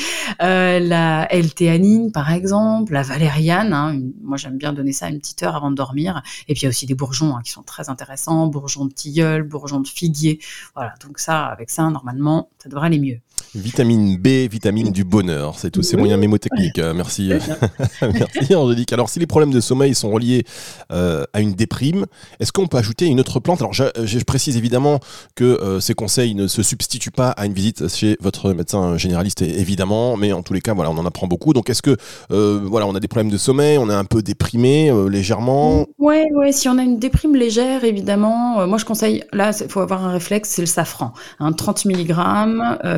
Euh, 0.42 0.78
la 0.80 1.30
L-théanine 1.32 2.12
par 2.12 2.32
exemple, 2.32 2.92
la 2.92 3.02
valériane, 3.02 3.72
hein, 3.72 4.00
moi 4.22 4.36
j'aime 4.36 4.58
bien 4.58 4.72
donner 4.72 4.92
ça 4.92 5.08
une 5.08 5.18
petite 5.18 5.42
heure 5.42 5.56
avant 5.56 5.70
de 5.70 5.76
dormir. 5.76 6.22
Et 6.48 6.54
puis 6.54 6.62
il 6.62 6.64
y 6.64 6.66
a 6.66 6.70
aussi 6.70 6.86
des 6.86 6.94
bourgeons 6.94 7.34
qui 7.44 7.52
sont 7.52 7.62
très 7.62 7.90
intéressants, 7.90 8.46
bourgeons 8.46 8.86
de 8.86 8.92
tilleul, 8.92 9.42
bourgeons 9.42 9.80
de 9.80 9.88
figuier. 9.88 10.40
Voilà, 10.74 10.94
donc 11.04 11.18
ça 11.18 11.46
avec 11.46 11.70
ça 11.70 11.88
normalement 11.90 12.50
ça 12.58 12.68
devrait 12.68 12.86
aller 12.86 13.00
mieux. 13.00 13.20
Vitamine 13.54 14.18
B, 14.18 14.48
vitamine 14.50 14.90
du 14.90 15.04
bonheur, 15.04 15.58
c'est 15.58 15.70
tous 15.70 15.82
ces 15.82 15.96
moyens 15.96 16.20
mémotechniques. 16.20 16.78
Euh, 16.78 16.92
merci, 16.92 17.32
merci 18.02 18.54
Angélique. 18.54 18.92
Alors, 18.92 19.08
si 19.08 19.18
les 19.18 19.26
problèmes 19.26 19.52
de 19.52 19.60
sommeil 19.60 19.94
sont 19.94 20.10
reliés 20.10 20.44
euh, 20.92 21.24
à 21.32 21.40
une 21.40 21.54
déprime, 21.54 22.04
est-ce 22.40 22.52
qu'on 22.52 22.66
peut 22.66 22.76
ajouter 22.76 23.06
une 23.06 23.20
autre 23.20 23.40
plante? 23.40 23.60
Alors, 23.60 23.72
je, 23.72 24.24
précise 24.24 24.58
évidemment 24.58 25.00
que 25.34 25.44
euh, 25.44 25.80
ces 25.80 25.94
conseils 25.94 26.34
ne 26.34 26.46
se 26.46 26.62
substituent 26.62 27.10
pas 27.10 27.30
à 27.30 27.46
une 27.46 27.54
visite 27.54 27.88
chez 27.88 28.18
votre 28.20 28.52
médecin 28.52 28.98
généraliste, 28.98 29.40
évidemment, 29.40 30.18
mais 30.18 30.32
en 30.32 30.42
tous 30.42 30.52
les 30.52 30.60
cas, 30.60 30.74
voilà, 30.74 30.90
on 30.90 30.98
en 30.98 31.06
apprend 31.06 31.26
beaucoup. 31.26 31.54
Donc, 31.54 31.70
est-ce 31.70 31.82
que, 31.82 31.96
voilà, 32.28 32.86
on 32.86 32.94
a 32.94 33.00
des 33.00 33.08
problèmes 33.08 33.32
de 33.32 33.38
sommeil, 33.38 33.78
on 33.78 33.88
est 33.88 33.94
un 33.94 34.04
peu 34.04 34.20
déprimé 34.20 34.92
légèrement? 35.08 35.86
Ouais, 35.98 36.26
ouais. 36.34 36.52
Si 36.52 36.68
on 36.68 36.76
a 36.76 36.82
une 36.82 36.98
déprime 36.98 37.34
légère, 37.34 37.84
évidemment, 37.84 38.66
moi 38.66 38.76
je 38.76 38.84
conseille. 38.84 39.24
Là, 39.32 39.52
il 39.58 39.68
faut 39.68 39.80
avoir 39.80 40.04
un 40.04 40.10
réflexe, 40.10 40.50
c'est 40.50 40.62
le 40.62 40.66
safran, 40.66 41.12
30 41.38 41.86
mg, 41.86 42.14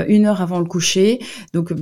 une 0.08 0.26
heure 0.26 0.39
avant 0.40 0.58
le 0.58 0.64
coucher. 0.64 1.20
Donc, 1.52 1.72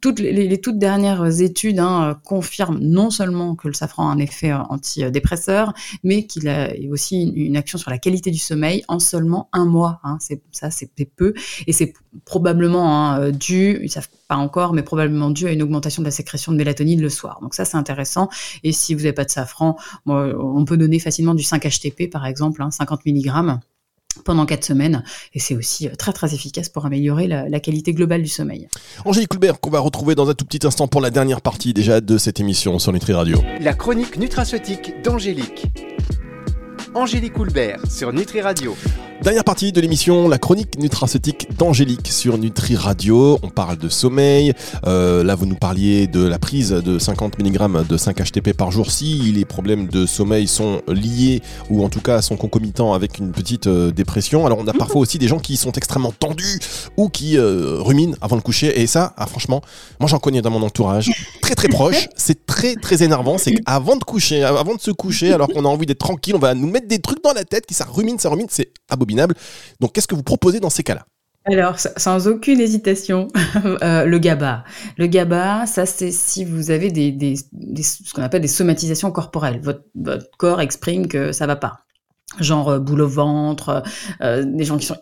toutes 0.00 0.18
les, 0.18 0.60
toutes 0.60 0.78
dernières 0.78 1.40
études 1.40 1.78
hein, 1.78 2.18
confirment 2.24 2.78
non 2.80 3.10
seulement 3.10 3.54
que 3.54 3.68
le 3.68 3.74
safran 3.74 4.08
a 4.08 4.12
un 4.12 4.18
effet 4.18 4.52
antidépresseur, 4.52 5.72
mais 6.04 6.26
qu'il 6.26 6.48
a 6.48 6.70
aussi 6.90 7.22
une, 7.22 7.56
action 7.56 7.78
sur 7.78 7.90
la 7.90 7.98
qualité 7.98 8.30
du 8.30 8.38
sommeil 8.38 8.84
en 8.88 8.98
seulement 8.98 9.48
un 9.52 9.64
mois. 9.64 10.00
Hein. 10.04 10.18
C'est 10.20 10.42
ça, 10.52 10.70
c'est 10.70 10.90
peu, 11.16 11.34
et 11.66 11.72
c'est 11.72 11.94
probablement 12.24 13.12
hein, 13.12 13.30
dû, 13.30 13.80
ils 13.82 13.90
savent 13.90 14.08
pas 14.28 14.36
encore, 14.36 14.72
mais 14.72 14.82
probablement 14.82 15.30
dû 15.30 15.46
à 15.46 15.52
une 15.52 15.62
augmentation 15.62 16.02
de 16.02 16.06
la 16.06 16.10
sécrétion 16.10 16.52
de 16.52 16.56
mélatonine 16.56 17.00
le 17.00 17.08
soir. 17.08 17.38
Donc 17.42 17.54
ça, 17.54 17.64
c'est 17.64 17.76
intéressant. 17.76 18.28
Et 18.62 18.72
si 18.72 18.94
vous 18.94 19.00
n'avez 19.00 19.12
pas 19.12 19.24
de 19.24 19.30
safran, 19.30 19.76
on 20.06 20.64
peut 20.64 20.76
donner 20.76 20.98
facilement 20.98 21.34
du 21.34 21.42
5-HTP 21.42 22.10
par 22.10 22.26
exemple, 22.26 22.64
50 22.68 23.06
mg 23.06 23.60
pendant 24.24 24.46
quatre 24.46 24.64
semaines. 24.64 25.02
Et 25.34 25.40
c'est 25.40 25.54
aussi 25.54 25.88
euh, 25.88 25.94
très 25.96 26.12
très 26.12 26.34
efficace 26.34 26.68
pour 26.68 26.86
améliorer 26.86 27.26
la, 27.26 27.60
qualité 27.60 27.92
globale 27.92 28.22
du 28.22 28.28
sommeil. 28.28 28.68
Angélique 29.04 29.28
Coulbert, 29.28 29.60
qu'on 29.60 29.70
va 29.70 29.80
retrouver 29.80 30.14
dans 30.14 30.28
un 30.28 30.34
tout 30.34 30.44
petit 30.44 30.66
instant 30.66 30.88
pour 30.88 31.00
la 31.00 31.10
dernière 31.10 31.40
partie 31.40 31.72
déjà 31.72 32.00
de 32.00 32.18
cette 32.18 32.40
émission 32.40 32.78
sur 32.78 32.92
Nutri 32.92 33.12
Radio. 33.12 33.38
La 33.60 33.74
chronique 33.74 34.16
nutraceutique 34.16 35.02
d'Angélique. 35.04 35.66
Angélique 36.94 37.34
Coulbert 37.34 37.80
sur 37.90 38.12
Nutri 38.12 38.40
Radio. 38.40 38.76
Dernière 39.22 39.44
partie 39.44 39.70
de 39.70 39.80
l'émission, 39.80 40.28
la 40.28 40.38
chronique 40.38 40.76
nutraceutique 40.80 41.46
d'Angélique 41.56 42.08
sur 42.08 42.38
Nutri 42.38 42.74
Radio. 42.74 43.38
On 43.44 43.50
parle 43.50 43.76
de 43.78 43.88
sommeil. 43.88 44.52
Euh, 44.84 45.22
là, 45.22 45.36
vous 45.36 45.46
nous 45.46 45.54
parliez 45.54 46.08
de 46.08 46.26
la 46.26 46.40
prise 46.40 46.70
de 46.70 46.98
50 46.98 47.38
mg 47.38 47.86
de 47.86 47.96
5 47.96 48.16
HTP 48.16 48.52
par 48.52 48.72
jour 48.72 48.90
si 48.90 49.14
les 49.30 49.44
problèmes 49.44 49.86
de 49.86 50.06
sommeil 50.06 50.48
sont 50.48 50.82
liés 50.88 51.40
ou 51.70 51.84
en 51.84 51.88
tout 51.88 52.00
cas 52.00 52.20
sont 52.20 52.36
concomitants 52.36 52.94
avec 52.94 53.18
une 53.18 53.30
petite 53.30 53.68
euh, 53.68 53.92
dépression. 53.92 54.44
Alors, 54.44 54.58
on 54.58 54.66
a 54.66 54.72
parfois 54.72 55.00
aussi 55.00 55.18
des 55.18 55.28
gens 55.28 55.38
qui 55.38 55.56
sont 55.56 55.70
extrêmement 55.70 56.10
tendus 56.10 56.58
ou 56.96 57.08
qui 57.08 57.38
euh, 57.38 57.76
ruminent 57.78 58.16
avant 58.22 58.36
de 58.36 58.42
coucher. 58.42 58.80
Et 58.80 58.88
ça, 58.88 59.14
ah, 59.16 59.28
franchement, 59.28 59.62
moi 60.00 60.08
j'en 60.08 60.18
connais 60.18 60.42
dans 60.42 60.50
mon 60.50 60.62
entourage 60.62 61.12
très 61.40 61.54
très 61.54 61.68
proche. 61.68 62.08
C'est 62.16 62.44
très 62.44 62.74
très 62.74 63.04
énervant. 63.04 63.38
C'est 63.38 63.52
qu'avant 63.52 63.94
de 63.94 64.02
coucher, 64.02 64.42
avant 64.42 64.74
de 64.74 64.80
se 64.80 64.90
coucher, 64.90 65.32
alors 65.32 65.46
qu'on 65.46 65.64
a 65.64 65.68
envie 65.68 65.86
d'être 65.86 65.98
tranquille, 65.98 66.34
on 66.34 66.40
va 66.40 66.54
nous 66.54 66.68
mettre 66.68 66.88
des 66.88 66.98
trucs 66.98 67.22
dans 67.22 67.32
la 67.32 67.44
tête 67.44 67.66
qui 67.66 67.74
ça 67.74 67.84
rumine, 67.84 68.18
ça 68.18 68.28
rumine, 68.28 68.48
c'est 68.50 68.72
abominable. 68.90 69.11
Donc 69.80 69.92
qu'est-ce 69.92 70.08
que 70.08 70.14
vous 70.14 70.22
proposez 70.22 70.60
dans 70.60 70.70
ces 70.70 70.82
cas-là? 70.82 71.06
Alors, 71.44 71.76
sans 71.78 72.28
aucune 72.28 72.60
hésitation, 72.60 73.28
euh, 73.82 74.04
le 74.04 74.18
GABA. 74.18 74.64
Le 74.96 75.06
GABA, 75.06 75.66
ça 75.66 75.86
c'est 75.86 76.12
si 76.12 76.44
vous 76.44 76.70
avez 76.70 76.90
des, 76.92 77.36
ce 77.36 78.12
qu'on 78.12 78.22
appelle 78.22 78.42
des 78.42 78.48
somatisations 78.48 79.10
corporelles. 79.10 79.60
Votre, 79.60 80.30
corps 80.38 80.60
exprime 80.60 81.08
que 81.08 81.32
ça 81.32 81.46
va 81.46 81.56
pas. 81.56 81.80
Genre 82.38 82.68
euh, 82.68 82.78
boule 82.78 83.02
au 83.02 83.08
ventre, 83.08 83.82
euh, 84.20 84.44
des 84.44 84.64
gens 84.64 84.76
qui 84.76 84.86
sont 84.86 84.98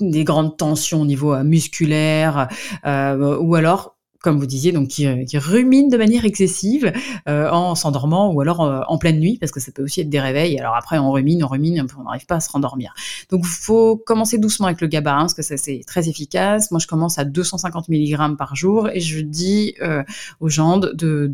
des 0.00 0.24
grandes 0.24 0.56
tensions 0.56 1.02
au 1.02 1.06
niveau 1.06 1.36
musculaire, 1.42 2.48
ou 2.84 3.54
alors 3.54 3.96
comme 4.22 4.38
vous 4.38 4.46
disiez, 4.46 4.72
donc 4.72 4.88
qui, 4.88 5.06
qui 5.24 5.38
rumine 5.38 5.88
de 5.88 5.96
manière 5.96 6.24
excessive 6.24 6.92
euh, 7.28 7.50
en 7.50 7.74
s'endormant 7.74 8.32
ou 8.32 8.40
alors 8.40 8.62
euh, 8.62 8.82
en 8.86 8.98
pleine 8.98 9.18
nuit, 9.18 9.38
parce 9.38 9.50
que 9.50 9.60
ça 9.60 9.72
peut 9.72 9.82
aussi 9.82 10.02
être 10.02 10.10
des 10.10 10.20
réveils. 10.20 10.58
Alors 10.58 10.76
après, 10.76 10.98
on 10.98 11.10
rumine, 11.10 11.42
on 11.42 11.48
rumine, 11.48 11.86
on 11.98 12.04
n'arrive 12.04 12.26
pas 12.26 12.36
à 12.36 12.40
se 12.40 12.50
rendormir. 12.50 12.92
Donc, 13.30 13.42
il 13.44 13.48
faut 13.48 13.96
commencer 13.96 14.38
doucement 14.38 14.66
avec 14.66 14.80
le 14.80 14.88
GABA, 14.88 15.12
hein, 15.12 15.20
parce 15.20 15.34
que 15.34 15.42
ça 15.42 15.56
c'est 15.56 15.80
très 15.86 16.08
efficace. 16.08 16.70
Moi, 16.70 16.80
je 16.80 16.86
commence 16.86 17.18
à 17.18 17.24
250 17.24 17.88
mg 17.88 18.36
par 18.36 18.54
jour 18.54 18.88
et 18.92 19.00
je 19.00 19.20
dis 19.20 19.74
euh, 19.80 20.02
aux 20.40 20.48
gens 20.48 20.78
de 20.78 21.30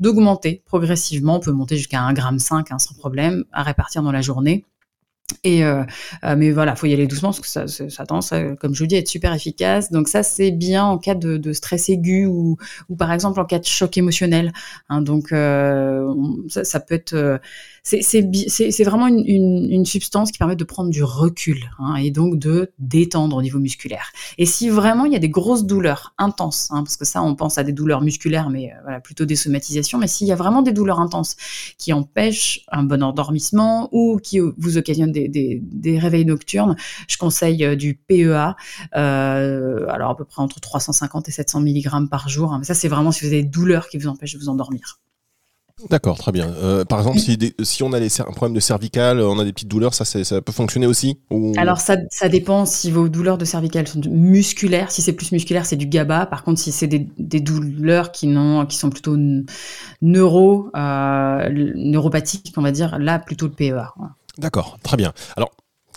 d'augmenter 0.00 0.62
progressivement. 0.66 1.36
On 1.36 1.40
peut 1.40 1.52
monter 1.52 1.76
jusqu'à 1.76 2.00
1,5 2.00 2.58
g 2.58 2.64
hein, 2.70 2.78
sans 2.78 2.94
problème 2.94 3.44
à 3.52 3.62
répartir 3.62 4.02
dans 4.02 4.12
la 4.12 4.20
journée. 4.20 4.64
Et 5.42 5.64
euh, 5.64 5.82
euh, 6.24 6.36
mais 6.36 6.52
voilà, 6.52 6.76
faut 6.76 6.86
y 6.86 6.92
aller 6.92 7.06
doucement 7.06 7.30
parce 7.30 7.40
que 7.40 7.48
ça, 7.48 7.66
ça, 7.66 8.06
tendance, 8.06 8.32
comme 8.60 8.74
je 8.74 8.82
vous 8.82 8.86
dis, 8.86 8.94
à 8.96 8.98
être 8.98 9.08
super 9.08 9.32
efficace. 9.34 9.90
Donc 9.90 10.08
ça, 10.08 10.22
c'est 10.22 10.52
bien 10.52 10.84
en 10.84 10.98
cas 10.98 11.14
de, 11.14 11.52
stress 11.52 11.88
aigu 11.88 12.26
ou, 12.26 12.56
ou 12.88 12.96
par 12.96 13.12
exemple 13.12 13.40
en 13.40 13.44
cas 13.44 13.58
de 13.58 13.64
choc 13.64 13.96
émotionnel. 13.96 14.52
Hein, 14.88 15.02
donc 15.02 15.32
euh, 15.32 16.12
ça, 16.48 16.64
ça, 16.64 16.80
peut 16.80 16.94
être 16.94 17.14
euh, 17.14 17.38
c'est 17.86 18.84
vraiment 18.84 19.06
une, 19.06 19.86
substance 19.86 20.32
qui 20.32 20.38
permet 20.38 20.56
de 20.56 20.64
prendre 20.64 20.90
du 20.90 21.04
recul 21.04 21.70
hein, 21.78 21.94
et 21.94 22.10
donc 22.10 22.38
de 22.38 22.72
détendre 22.80 23.36
au 23.36 23.42
niveau 23.42 23.60
musculaire. 23.60 24.10
Et 24.38 24.46
si 24.46 24.68
vraiment 24.68 25.04
il 25.04 25.12
y 25.12 25.16
a 25.16 25.20
des 25.20 25.28
grosses 25.28 25.64
douleurs 25.64 26.12
intenses, 26.18 26.68
hein, 26.72 26.82
parce 26.82 26.96
que 26.96 27.04
ça 27.04 27.22
on 27.22 27.36
pense 27.36 27.58
à 27.58 27.62
des 27.62 27.72
douleurs 27.72 28.02
musculaires, 28.02 28.50
mais 28.50 28.72
euh, 28.72 28.76
voilà 28.82 29.00
plutôt 29.00 29.24
des 29.24 29.36
somatisations, 29.36 29.98
mais 29.98 30.08
s'il 30.08 30.26
y 30.26 30.32
a 30.32 30.34
vraiment 30.34 30.62
des 30.62 30.72
douleurs 30.72 30.98
intenses 30.98 31.36
qui 31.78 31.92
empêchent 31.92 32.62
un 32.72 32.82
bon 32.82 33.04
endormissement 33.04 33.88
ou 33.92 34.18
qui 34.20 34.40
vous 34.40 34.78
occasionnent 34.78 35.12
des, 35.12 35.28
des, 35.28 35.60
des 35.62 35.98
réveils 36.00 36.24
nocturnes, 36.24 36.74
je 37.06 37.16
conseille 37.18 37.64
euh, 37.64 37.76
du 37.76 37.94
PEA, 37.94 38.56
euh, 38.96 39.86
alors 39.88 40.10
à 40.10 40.16
peu 40.16 40.24
près 40.24 40.42
entre 40.42 40.60
350 40.60 41.28
et 41.28 41.32
700 41.32 41.60
mg 41.60 42.08
par 42.10 42.28
jour. 42.28 42.52
Hein, 42.52 42.58
mais 42.58 42.64
ça 42.64 42.74
c'est 42.74 42.88
vraiment 42.88 43.12
si 43.12 43.24
vous 43.24 43.32
avez 43.32 43.44
des 43.44 43.48
douleurs 43.48 43.88
qui 43.88 43.96
vous 43.98 44.08
empêchent 44.08 44.34
de 44.34 44.40
vous 44.40 44.48
endormir. 44.48 44.98
D'accord, 45.90 46.16
très 46.16 46.32
bien. 46.32 46.48
Euh, 46.54 46.86
par 46.86 46.98
exemple, 47.00 47.18
si, 47.18 47.38
si 47.62 47.82
on 47.82 47.92
a 47.92 48.00
les, 48.00 48.20
un 48.22 48.24
problème 48.32 48.54
de 48.54 48.60
cervical, 48.60 49.20
on 49.20 49.38
a 49.38 49.44
des 49.44 49.52
petites 49.52 49.68
douleurs, 49.68 49.92
ça, 49.92 50.06
ça 50.06 50.40
peut 50.40 50.52
fonctionner 50.52 50.86
aussi 50.86 51.18
Alors, 51.58 51.80
ça, 51.80 51.98
ça, 52.10 52.30
dépend 52.30 52.64
si 52.64 52.90
vos 52.90 53.10
douleurs 53.10 53.36
de 53.36 53.44
cervical 53.44 53.86
sont 53.86 54.00
musculaires. 54.08 54.90
Si 54.90 55.02
c'est 55.02 55.12
plus 55.12 55.32
musculaire, 55.32 55.66
c'est 55.66 55.76
du 55.76 55.86
GABA. 55.86 56.26
Par 56.26 56.44
contre, 56.44 56.60
si 56.60 56.72
c'est 56.72 56.86
des, 56.86 57.06
des, 57.18 57.40
douleurs 57.40 58.10
qui, 58.10 58.34
qui 58.68 58.76
sont 58.76 58.88
plutôt 58.88 59.18
neuro, 60.00 60.70
euh, 60.74 61.72
neuropathiques, 61.76 62.54
on 62.56 62.62
va 62.62 62.72
dire, 62.72 62.98
là, 62.98 63.18
plutôt 63.18 63.46
le 63.46 63.52
PEA. 63.52 63.92
D'accord, 64.38 64.78
très 64.82 64.96
bien. 64.96 65.12
Alors, 65.36 65.50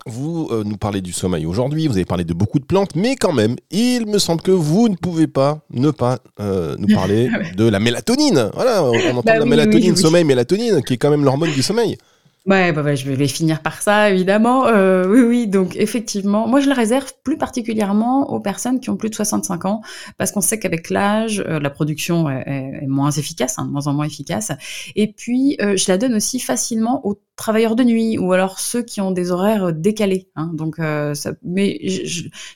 vous 0.10 0.50
euh, 0.52 0.64
nous 0.64 0.78
parlez 0.78 1.02
du 1.02 1.14
sommeil 1.14 1.46
aujourd'hui, 1.46 1.88
vous 1.88 1.94
avez 1.94 2.06
parlé 2.06 2.24
de 2.24 2.34
beaucoup 2.34 2.60
de 2.60 2.66
plantes, 2.66 2.96
mais 2.96 3.16
quand 3.16 3.34
même, 3.34 3.56
il 3.72 4.06
me 4.08 4.20
semble 4.20 4.42
que 4.42 4.52
vous 4.52 4.90
ne 4.90 4.96
pouvez 4.96 5.28
pas 5.28 5.62
ne 5.72 5.92
pas 5.92 6.20
euh, 6.40 6.76
nous 6.78 6.94
parler 6.94 7.30
de 7.58 7.66
la 7.70 7.80
mélatonine. 7.80 8.50
Voilà, 8.54 8.84
on, 8.84 8.94
entend 9.18 9.22
bah 9.26 9.40
la 9.40 9.46
mélatonine, 9.46 9.96
sommeil, 9.96 10.24
mélatonine, 10.24 10.82
qui 10.84 10.94
est 10.94 10.98
quand 10.98 11.10
même 11.10 11.24
l'hormone 11.24 11.52
du 11.52 11.64
sommeil. 11.64 11.98
Ouais, 12.46 12.72
bah, 12.72 12.96
je 12.96 13.12
vais 13.12 13.28
finir 13.28 13.62
par 13.62 13.82
ça, 13.82 14.10
évidemment. 14.10 14.66
Euh, 14.66 15.06
oui, 15.08 15.22
oui, 15.22 15.48
donc 15.48 15.76
effectivement, 15.76 16.48
moi 16.48 16.62
je 16.62 16.70
la 16.70 16.74
réserve 16.74 17.12
plus 17.24 17.38
particulièrement 17.38 18.32
aux 18.32 18.40
personnes 18.40 18.80
qui 18.80 18.90
ont 18.90 18.96
plus 18.96 19.10
de 19.10 19.16
65 19.16 19.66
ans, 19.66 19.82
parce 20.18 20.32
qu'on 20.32 20.42
sait 20.42 20.58
qu'avec 20.58 20.90
l'âge, 20.90 21.44
euh, 21.46 21.60
la 21.60 21.70
production 21.70 22.30
est, 22.30 22.88
moins 22.88 23.12
efficace, 23.12 23.60
hein, 23.60 23.66
de 23.66 23.72
moins 23.72 23.88
en 23.88 23.94
moins 23.94 24.06
efficace. 24.06 24.52
Et 24.96 25.12
puis, 25.12 25.58
euh, 25.62 25.76
je 25.76 25.92
la 25.92 25.98
donne 25.98 26.16
aussi 26.16 26.40
facilement 26.40 27.06
aux 27.06 27.22
travailleurs 27.36 27.76
de 27.76 27.84
nuit, 27.84 28.18
ou 28.18 28.32
alors 28.32 28.60
ceux 28.60 28.84
qui 28.84 29.02
ont 29.02 29.12
des 29.12 29.32
horaires 29.32 29.74
décalés. 29.74 30.30
Hein, 30.36 30.52
donc, 30.54 30.78
ça, 30.78 31.34
mais 31.44 31.80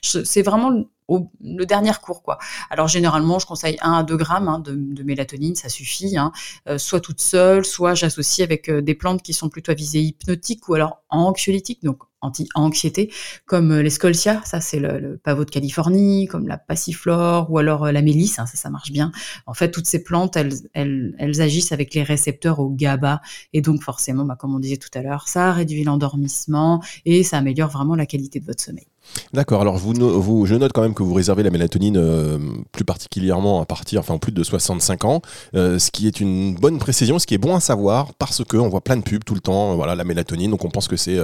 c'est 0.02 0.42
vraiment 0.42 0.84
le 1.08 1.64
dernier 1.64 1.92
cours 2.02 2.22
quoi. 2.22 2.38
Alors 2.70 2.88
généralement 2.88 3.38
je 3.38 3.46
conseille 3.46 3.76
1 3.82 3.92
à 3.92 4.02
2 4.02 4.16
grammes 4.16 4.48
hein, 4.48 4.58
de, 4.58 5.02
mélatonine, 5.02 5.54
ça 5.54 5.68
suffit, 5.68 6.16
hein. 6.16 6.32
euh, 6.68 6.78
soit 6.78 7.00
toute 7.00 7.20
seule, 7.20 7.64
soit 7.64 7.94
j'associe 7.94 8.44
avec 8.44 8.68
euh, 8.68 8.80
des 8.80 8.94
plantes 8.94 9.22
qui 9.22 9.34
sont 9.34 9.48
plutôt 9.48 9.72
à 9.72 9.74
visée 9.74 10.00
hypnotique 10.00 10.68
ou 10.68 10.74
alors 10.74 11.02
anxiolytique, 11.10 11.82
donc 11.82 12.02
anti-anxiété, 12.22 13.12
comme 13.44 13.70
euh, 13.70 13.82
les 13.82 13.90
scolcia, 13.90 14.40
ça 14.46 14.62
c'est 14.62 14.78
le, 14.78 15.20
pavot 15.22 15.44
de 15.44 15.50
Californie, 15.50 16.26
comme 16.26 16.48
la 16.48 16.56
passiflore 16.56 17.50
ou 17.50 17.58
alors 17.58 17.92
la 17.92 18.00
mélisse, 18.00 18.38
hein, 18.38 18.46
ça 18.46 18.56
ça 18.56 18.70
marche 18.70 18.90
bien. 18.90 19.12
En 19.46 19.52
fait 19.52 19.70
toutes 19.70 19.86
ces 19.86 20.02
plantes 20.02 20.36
elles, 20.36 20.54
elles, 20.72 21.14
elles 21.18 21.42
agissent 21.42 21.72
avec 21.72 21.92
les 21.92 22.02
récepteurs 22.02 22.60
au 22.60 22.70
GABA 22.70 23.20
et 23.52 23.60
donc 23.60 23.82
forcément, 23.82 24.24
bah, 24.24 24.36
comme 24.38 24.54
on 24.54 24.58
disait 24.58 24.78
tout 24.78 24.90
à 24.94 25.02
l'heure, 25.02 25.28
ça 25.28 25.52
réduit 25.52 25.84
l'endormissement 25.84 26.82
et 27.04 27.22
ça 27.24 27.38
améliore 27.38 27.68
vraiment 27.68 27.94
la 27.94 28.06
qualité 28.06 28.40
de 28.40 28.46
votre 28.46 28.62
sommeil. 28.62 28.86
D'accord. 29.32 29.60
Alors, 29.60 29.76
vous, 29.76 29.92
vous, 29.94 30.46
je 30.46 30.54
note 30.54 30.72
quand 30.72 30.82
même 30.82 30.94
que 30.94 31.02
vous 31.02 31.14
réservez 31.14 31.42
la 31.42 31.50
mélatonine 31.50 31.96
euh, 31.96 32.38
plus 32.72 32.84
particulièrement 32.84 33.60
à 33.60 33.66
partir, 33.66 34.00
enfin, 34.00 34.18
plus 34.18 34.32
de 34.32 34.42
65 34.42 35.04
ans, 35.04 35.22
euh, 35.54 35.78
ce 35.78 35.90
qui 35.90 36.06
est 36.06 36.20
une 36.20 36.54
bonne 36.54 36.78
précision, 36.78 37.18
ce 37.18 37.26
qui 37.26 37.34
est 37.34 37.38
bon 37.38 37.54
à 37.54 37.60
savoir 37.60 38.14
parce 38.14 38.44
que 38.44 38.56
on 38.56 38.68
voit 38.68 38.80
plein 38.80 38.96
de 38.96 39.02
pubs 39.02 39.24
tout 39.24 39.34
le 39.34 39.40
temps. 39.40 39.74
Voilà, 39.76 39.94
la 39.94 40.04
mélatonine, 40.04 40.50
donc 40.50 40.64
on 40.64 40.70
pense 40.70 40.88
que 40.88 40.96
c'est 40.96 41.18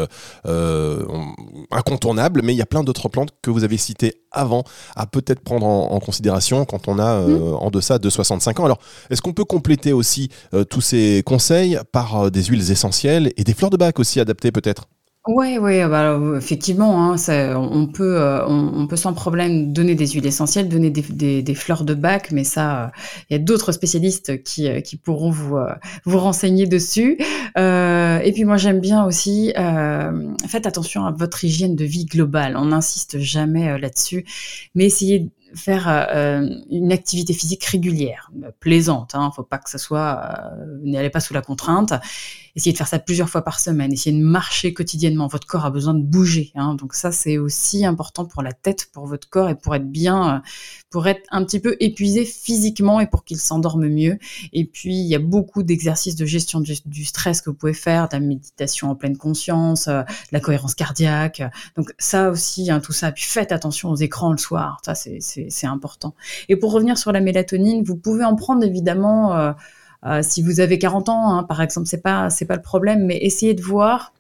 euh, 0.47 1.05
incontournable, 1.71 2.43
mais 2.43 2.55
il 2.55 2.57
y 2.57 2.62
a 2.62 2.66
plein 2.66 2.85
d'autres 2.85 3.09
plantes 3.09 3.31
que 3.43 3.51
vous 3.51 3.64
avez 3.64 3.77
citées 3.77 4.23
avant 4.33 4.64
à 4.97 5.07
peut-être 5.07 5.40
prendre 5.40 5.66
en, 5.66 6.01
considération 6.01 6.64
quand 6.64 6.88
on 6.88 6.99
a 6.99 7.21
mmh. 7.21 7.55
en 7.55 7.71
deçà 7.71 7.99
de 7.99 8.09
65 8.09 8.61
ans. 8.61 8.64
Alors, 8.64 8.79
est-ce 9.11 9.21
qu'on 9.21 9.33
peut 9.33 9.45
compléter 9.45 9.93
aussi 9.93 10.31
tous 10.71 10.81
ces 10.81 11.23
conseils 11.27 11.79
par 11.93 12.31
des 12.31 12.45
huiles 12.45 12.71
essentielles 12.71 13.33
et 13.37 13.45
des 13.45 13.55
fleurs 13.55 13.71
de 13.71 13.77
bac 13.77 13.99
aussi 13.99 14.21
adaptées 14.21 14.53
peut-être? 14.53 14.87
Ouais, 15.31 15.59
ouais, 15.59 15.87
bah, 15.87 16.19
effectivement, 16.37 17.12
hein, 17.12 17.16
on 17.55 17.87
peut, 17.87 18.16
euh, 18.21 18.45
on, 18.49 18.88
peut 18.88 18.97
sans 18.97 19.14
problème 19.14 19.73
donner 19.73 19.95
des 19.95 20.09
huiles 20.09 20.27
essentielles, 20.27 20.69
donner 20.69 20.90
des, 20.90 21.55
fleurs 21.55 21.85
de 21.85 21.95
bac, 21.95 22.33
mais 22.33 22.43
ça, 22.43 22.90
il 23.29 23.35
y 23.35 23.37
a 23.37 23.38
d'autres 23.38 23.71
spécialistes 23.71 24.43
qui, 24.43 24.69
euh, 24.69 24.81
pourront 25.05 25.31
vous, 25.31 25.57
euh, 25.57 25.73
vous 26.05 26.19
renseigner 26.19 26.66
dessus. 26.66 27.16
et 27.57 28.33
puis 28.35 28.45
moi, 28.45 28.57
j'aime 28.57 28.81
bien 28.81 29.05
aussi, 29.05 29.53
faites 30.49 30.66
attention 30.66 31.07
à 31.07 31.12
votre 31.12 31.45
hygiène 31.45 31.77
de 31.77 31.85
vie 31.85 32.07
globale. 32.07 32.57
On 32.57 32.66
n'insiste 32.66 33.21
jamais 33.21 33.79
là-dessus, 33.79 34.25
mais 34.75 34.87
essayez 34.87 35.31
faire 35.55 35.88
euh, 35.88 36.49
une 36.71 36.93
activité 36.93 37.33
physique 37.33 37.64
régulière, 37.64 38.31
plaisante. 38.61 39.14
Hein, 39.14 39.31
faut 39.35 39.43
pas 39.43 39.59
que 39.59 39.71
ça 39.71 39.79
soit, 39.79 40.21
euh, 40.25 40.79
n'allez 40.83 41.11
pas 41.11 41.21
sous 41.21 41.35
la 41.35 41.43
contrainte. 41.43 41.93
Essayez 42.57 42.73
de 42.73 42.79
faire 42.79 42.89
ça 42.89 42.99
plusieurs 42.99 43.29
fois 43.29 43.43
par 43.43 43.61
semaine. 43.61 43.93
Essayez 43.93 44.17
de 44.17 44.23
marcher 44.23 44.73
quotidiennement. 44.73 45.27
Votre 45.27 45.47
corps 45.47 45.65
a 45.65 45.71
besoin 45.71 45.95
de 45.95 46.03
bouger. 46.03 46.53
Hein, 46.55 46.75
donc 46.75 46.95
ça, 46.95 47.13
c'est 47.13 47.39
aussi 47.39 47.85
important 47.85 48.25
pour 48.25 48.43
la 48.43 48.53
tête, 48.53 48.89
pour 48.93 49.07
votre 49.07 49.29
corps 49.29 49.49
et 49.49 49.55
pour 49.55 49.75
être 49.75 49.89
bien, 49.89 50.37
euh, 50.37 50.39
pour 50.91 51.07
être 51.07 51.23
un 51.31 51.45
petit 51.45 51.61
peu 51.61 51.77
épuisé 51.81 52.25
physiquement 52.25 53.01
et 53.01 53.07
pour 53.07 53.25
qu'il 53.25 53.39
s'endorme 53.39 53.89
mieux. 53.89 54.19
Et 54.53 54.65
puis 54.65 54.95
il 54.95 55.07
y 55.07 55.15
a 55.15 55.19
beaucoup 55.19 55.63
d'exercices 55.63 56.17
de 56.17 56.27
gestion 56.27 56.61
du, 56.61 57.05
stress 57.05 57.41
que 57.41 57.51
vous 57.51 57.57
pouvez 57.57 57.75
faire, 57.75 58.09
de 58.09 58.15
la 58.15 58.21
méditation 58.21 58.91
en 58.91 58.95
pleine 58.95 59.17
conscience, 59.17 59.89
euh, 59.89 60.03
la 60.33 60.41
cohérence 60.41 60.75
cardiaque. 60.75 61.43
Donc 61.77 61.93
ça 61.99 62.31
aussi, 62.31 62.71
hein, 62.71 62.81
tout 62.81 62.93
ça. 62.93 63.13
Puis 63.13 63.25
faites 63.25 63.53
attention 63.53 63.91
aux 63.91 63.97
écrans 63.97 64.33
le 64.33 64.39
soir. 64.39 64.81
Ça 64.85 64.95
c'est 64.95 65.21
c'est 65.21 65.67
important. 65.67 66.15
Et 66.49 66.57
pour 66.57 66.73
revenir 66.73 66.99
sur 66.99 67.13
la 67.13 67.21
mélatonine, 67.21 67.83
vous 67.85 67.97
pouvez 67.97 68.25
en 68.25 68.35
prendre 68.35 68.65
évidemment 68.65 69.37
euh, 69.37 69.53
euh, 70.07 70.21
si 70.23 70.43
vous 70.43 70.61
avez 70.61 70.79
40 70.79 71.09
ans, 71.09 71.31
hein, 71.31 71.45
par 71.45 71.61
exemple, 71.63 71.87
c'est 71.87 72.03
pas 72.03 72.31
c'est 72.31 72.47
pas 72.47 72.57
le 72.57 72.63
problème, 72.63 73.07
mais 73.07 73.19
essayez 73.19 73.55
de 73.55 73.63
voir 73.63 74.13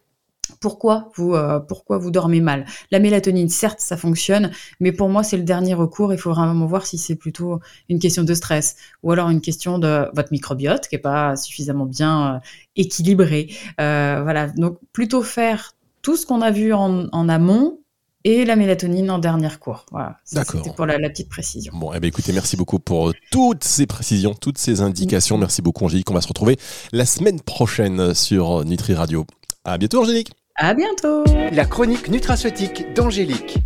pourquoi 0.60 1.10
vous, 1.14 1.34
euh, 1.34 1.60
pourquoi 1.60 1.98
vous 1.98 2.10
dormez 2.10 2.40
mal. 2.40 2.66
La 2.90 2.98
mélatonine, 2.98 3.48
certes, 3.48 3.80
ça 3.80 3.96
fonctionne, 3.96 4.50
mais 4.80 4.92
pour 4.92 5.08
moi, 5.08 5.22
c'est 5.22 5.36
le 5.36 5.42
dernier 5.42 5.74
recours. 5.74 6.12
Il 6.12 6.18
faut 6.18 6.32
vraiment 6.32 6.66
voir 6.66 6.86
si 6.86 6.98
c'est 6.98 7.16
plutôt 7.16 7.60
une 7.88 7.98
question 7.98 8.24
de 8.24 8.34
stress 8.34 8.76
ou 9.02 9.12
alors 9.12 9.30
une 9.30 9.40
question 9.40 9.78
de 9.78 10.08
votre 10.14 10.32
microbiote 10.32 10.88
qui 10.88 10.96
est 10.96 10.98
pas 10.98 11.36
suffisamment 11.36 11.86
bien 11.86 12.34
euh, 12.36 12.38
équilibré. 12.76 13.50
Euh, 13.80 14.20
voilà, 14.22 14.48
donc 14.48 14.78
plutôt 14.92 15.22
faire 15.22 15.72
tout 16.02 16.16
ce 16.16 16.26
qu'on 16.26 16.42
a 16.42 16.50
vu 16.50 16.72
en, 16.72 17.06
en 17.12 17.28
amont 17.28 17.79
et 18.24 18.44
la 18.44 18.56
mélatonine 18.56 19.10
en 19.10 19.18
dernière 19.18 19.58
cours. 19.58 19.86
Voilà, 19.90 20.18
D'accord. 20.32 20.62
C'était 20.62 20.74
pour 20.74 20.86
la, 20.86 20.98
la, 20.98 21.08
petite 21.10 21.28
précision. 21.28 21.72
Bon, 21.74 21.92
eh 21.94 22.00
bien, 22.00 22.08
écoutez, 22.08 22.32
merci 22.32 22.56
beaucoup 22.56 22.78
pour 22.78 23.12
toutes 23.30 23.64
ces 23.64 23.86
précisions, 23.86 24.34
toutes 24.34 24.58
ces 24.58 24.80
indications. 24.80 25.38
Merci 25.38 25.62
beaucoup, 25.62 25.84
Angélique. 25.84 26.10
On 26.10 26.14
va 26.14 26.20
se 26.20 26.28
retrouver 26.28 26.58
la 26.92 27.06
semaine 27.06 27.40
prochaine 27.40 28.14
sur 28.14 28.64
Nutri 28.64 28.94
Radio. 28.94 29.26
À 29.64 29.78
bientôt, 29.78 30.02
Angélique. 30.02 30.32
À 30.56 30.74
bientôt. 30.74 31.24
La 31.52 31.64
chronique 31.64 32.08
nutraceutique 32.08 32.92
d'Angélique. 32.94 33.58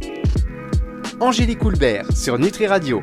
Angélique 1.21 1.65
Houlbert 1.65 2.17
sur 2.17 2.39
Nutri 2.39 2.67
Radio. 2.67 3.03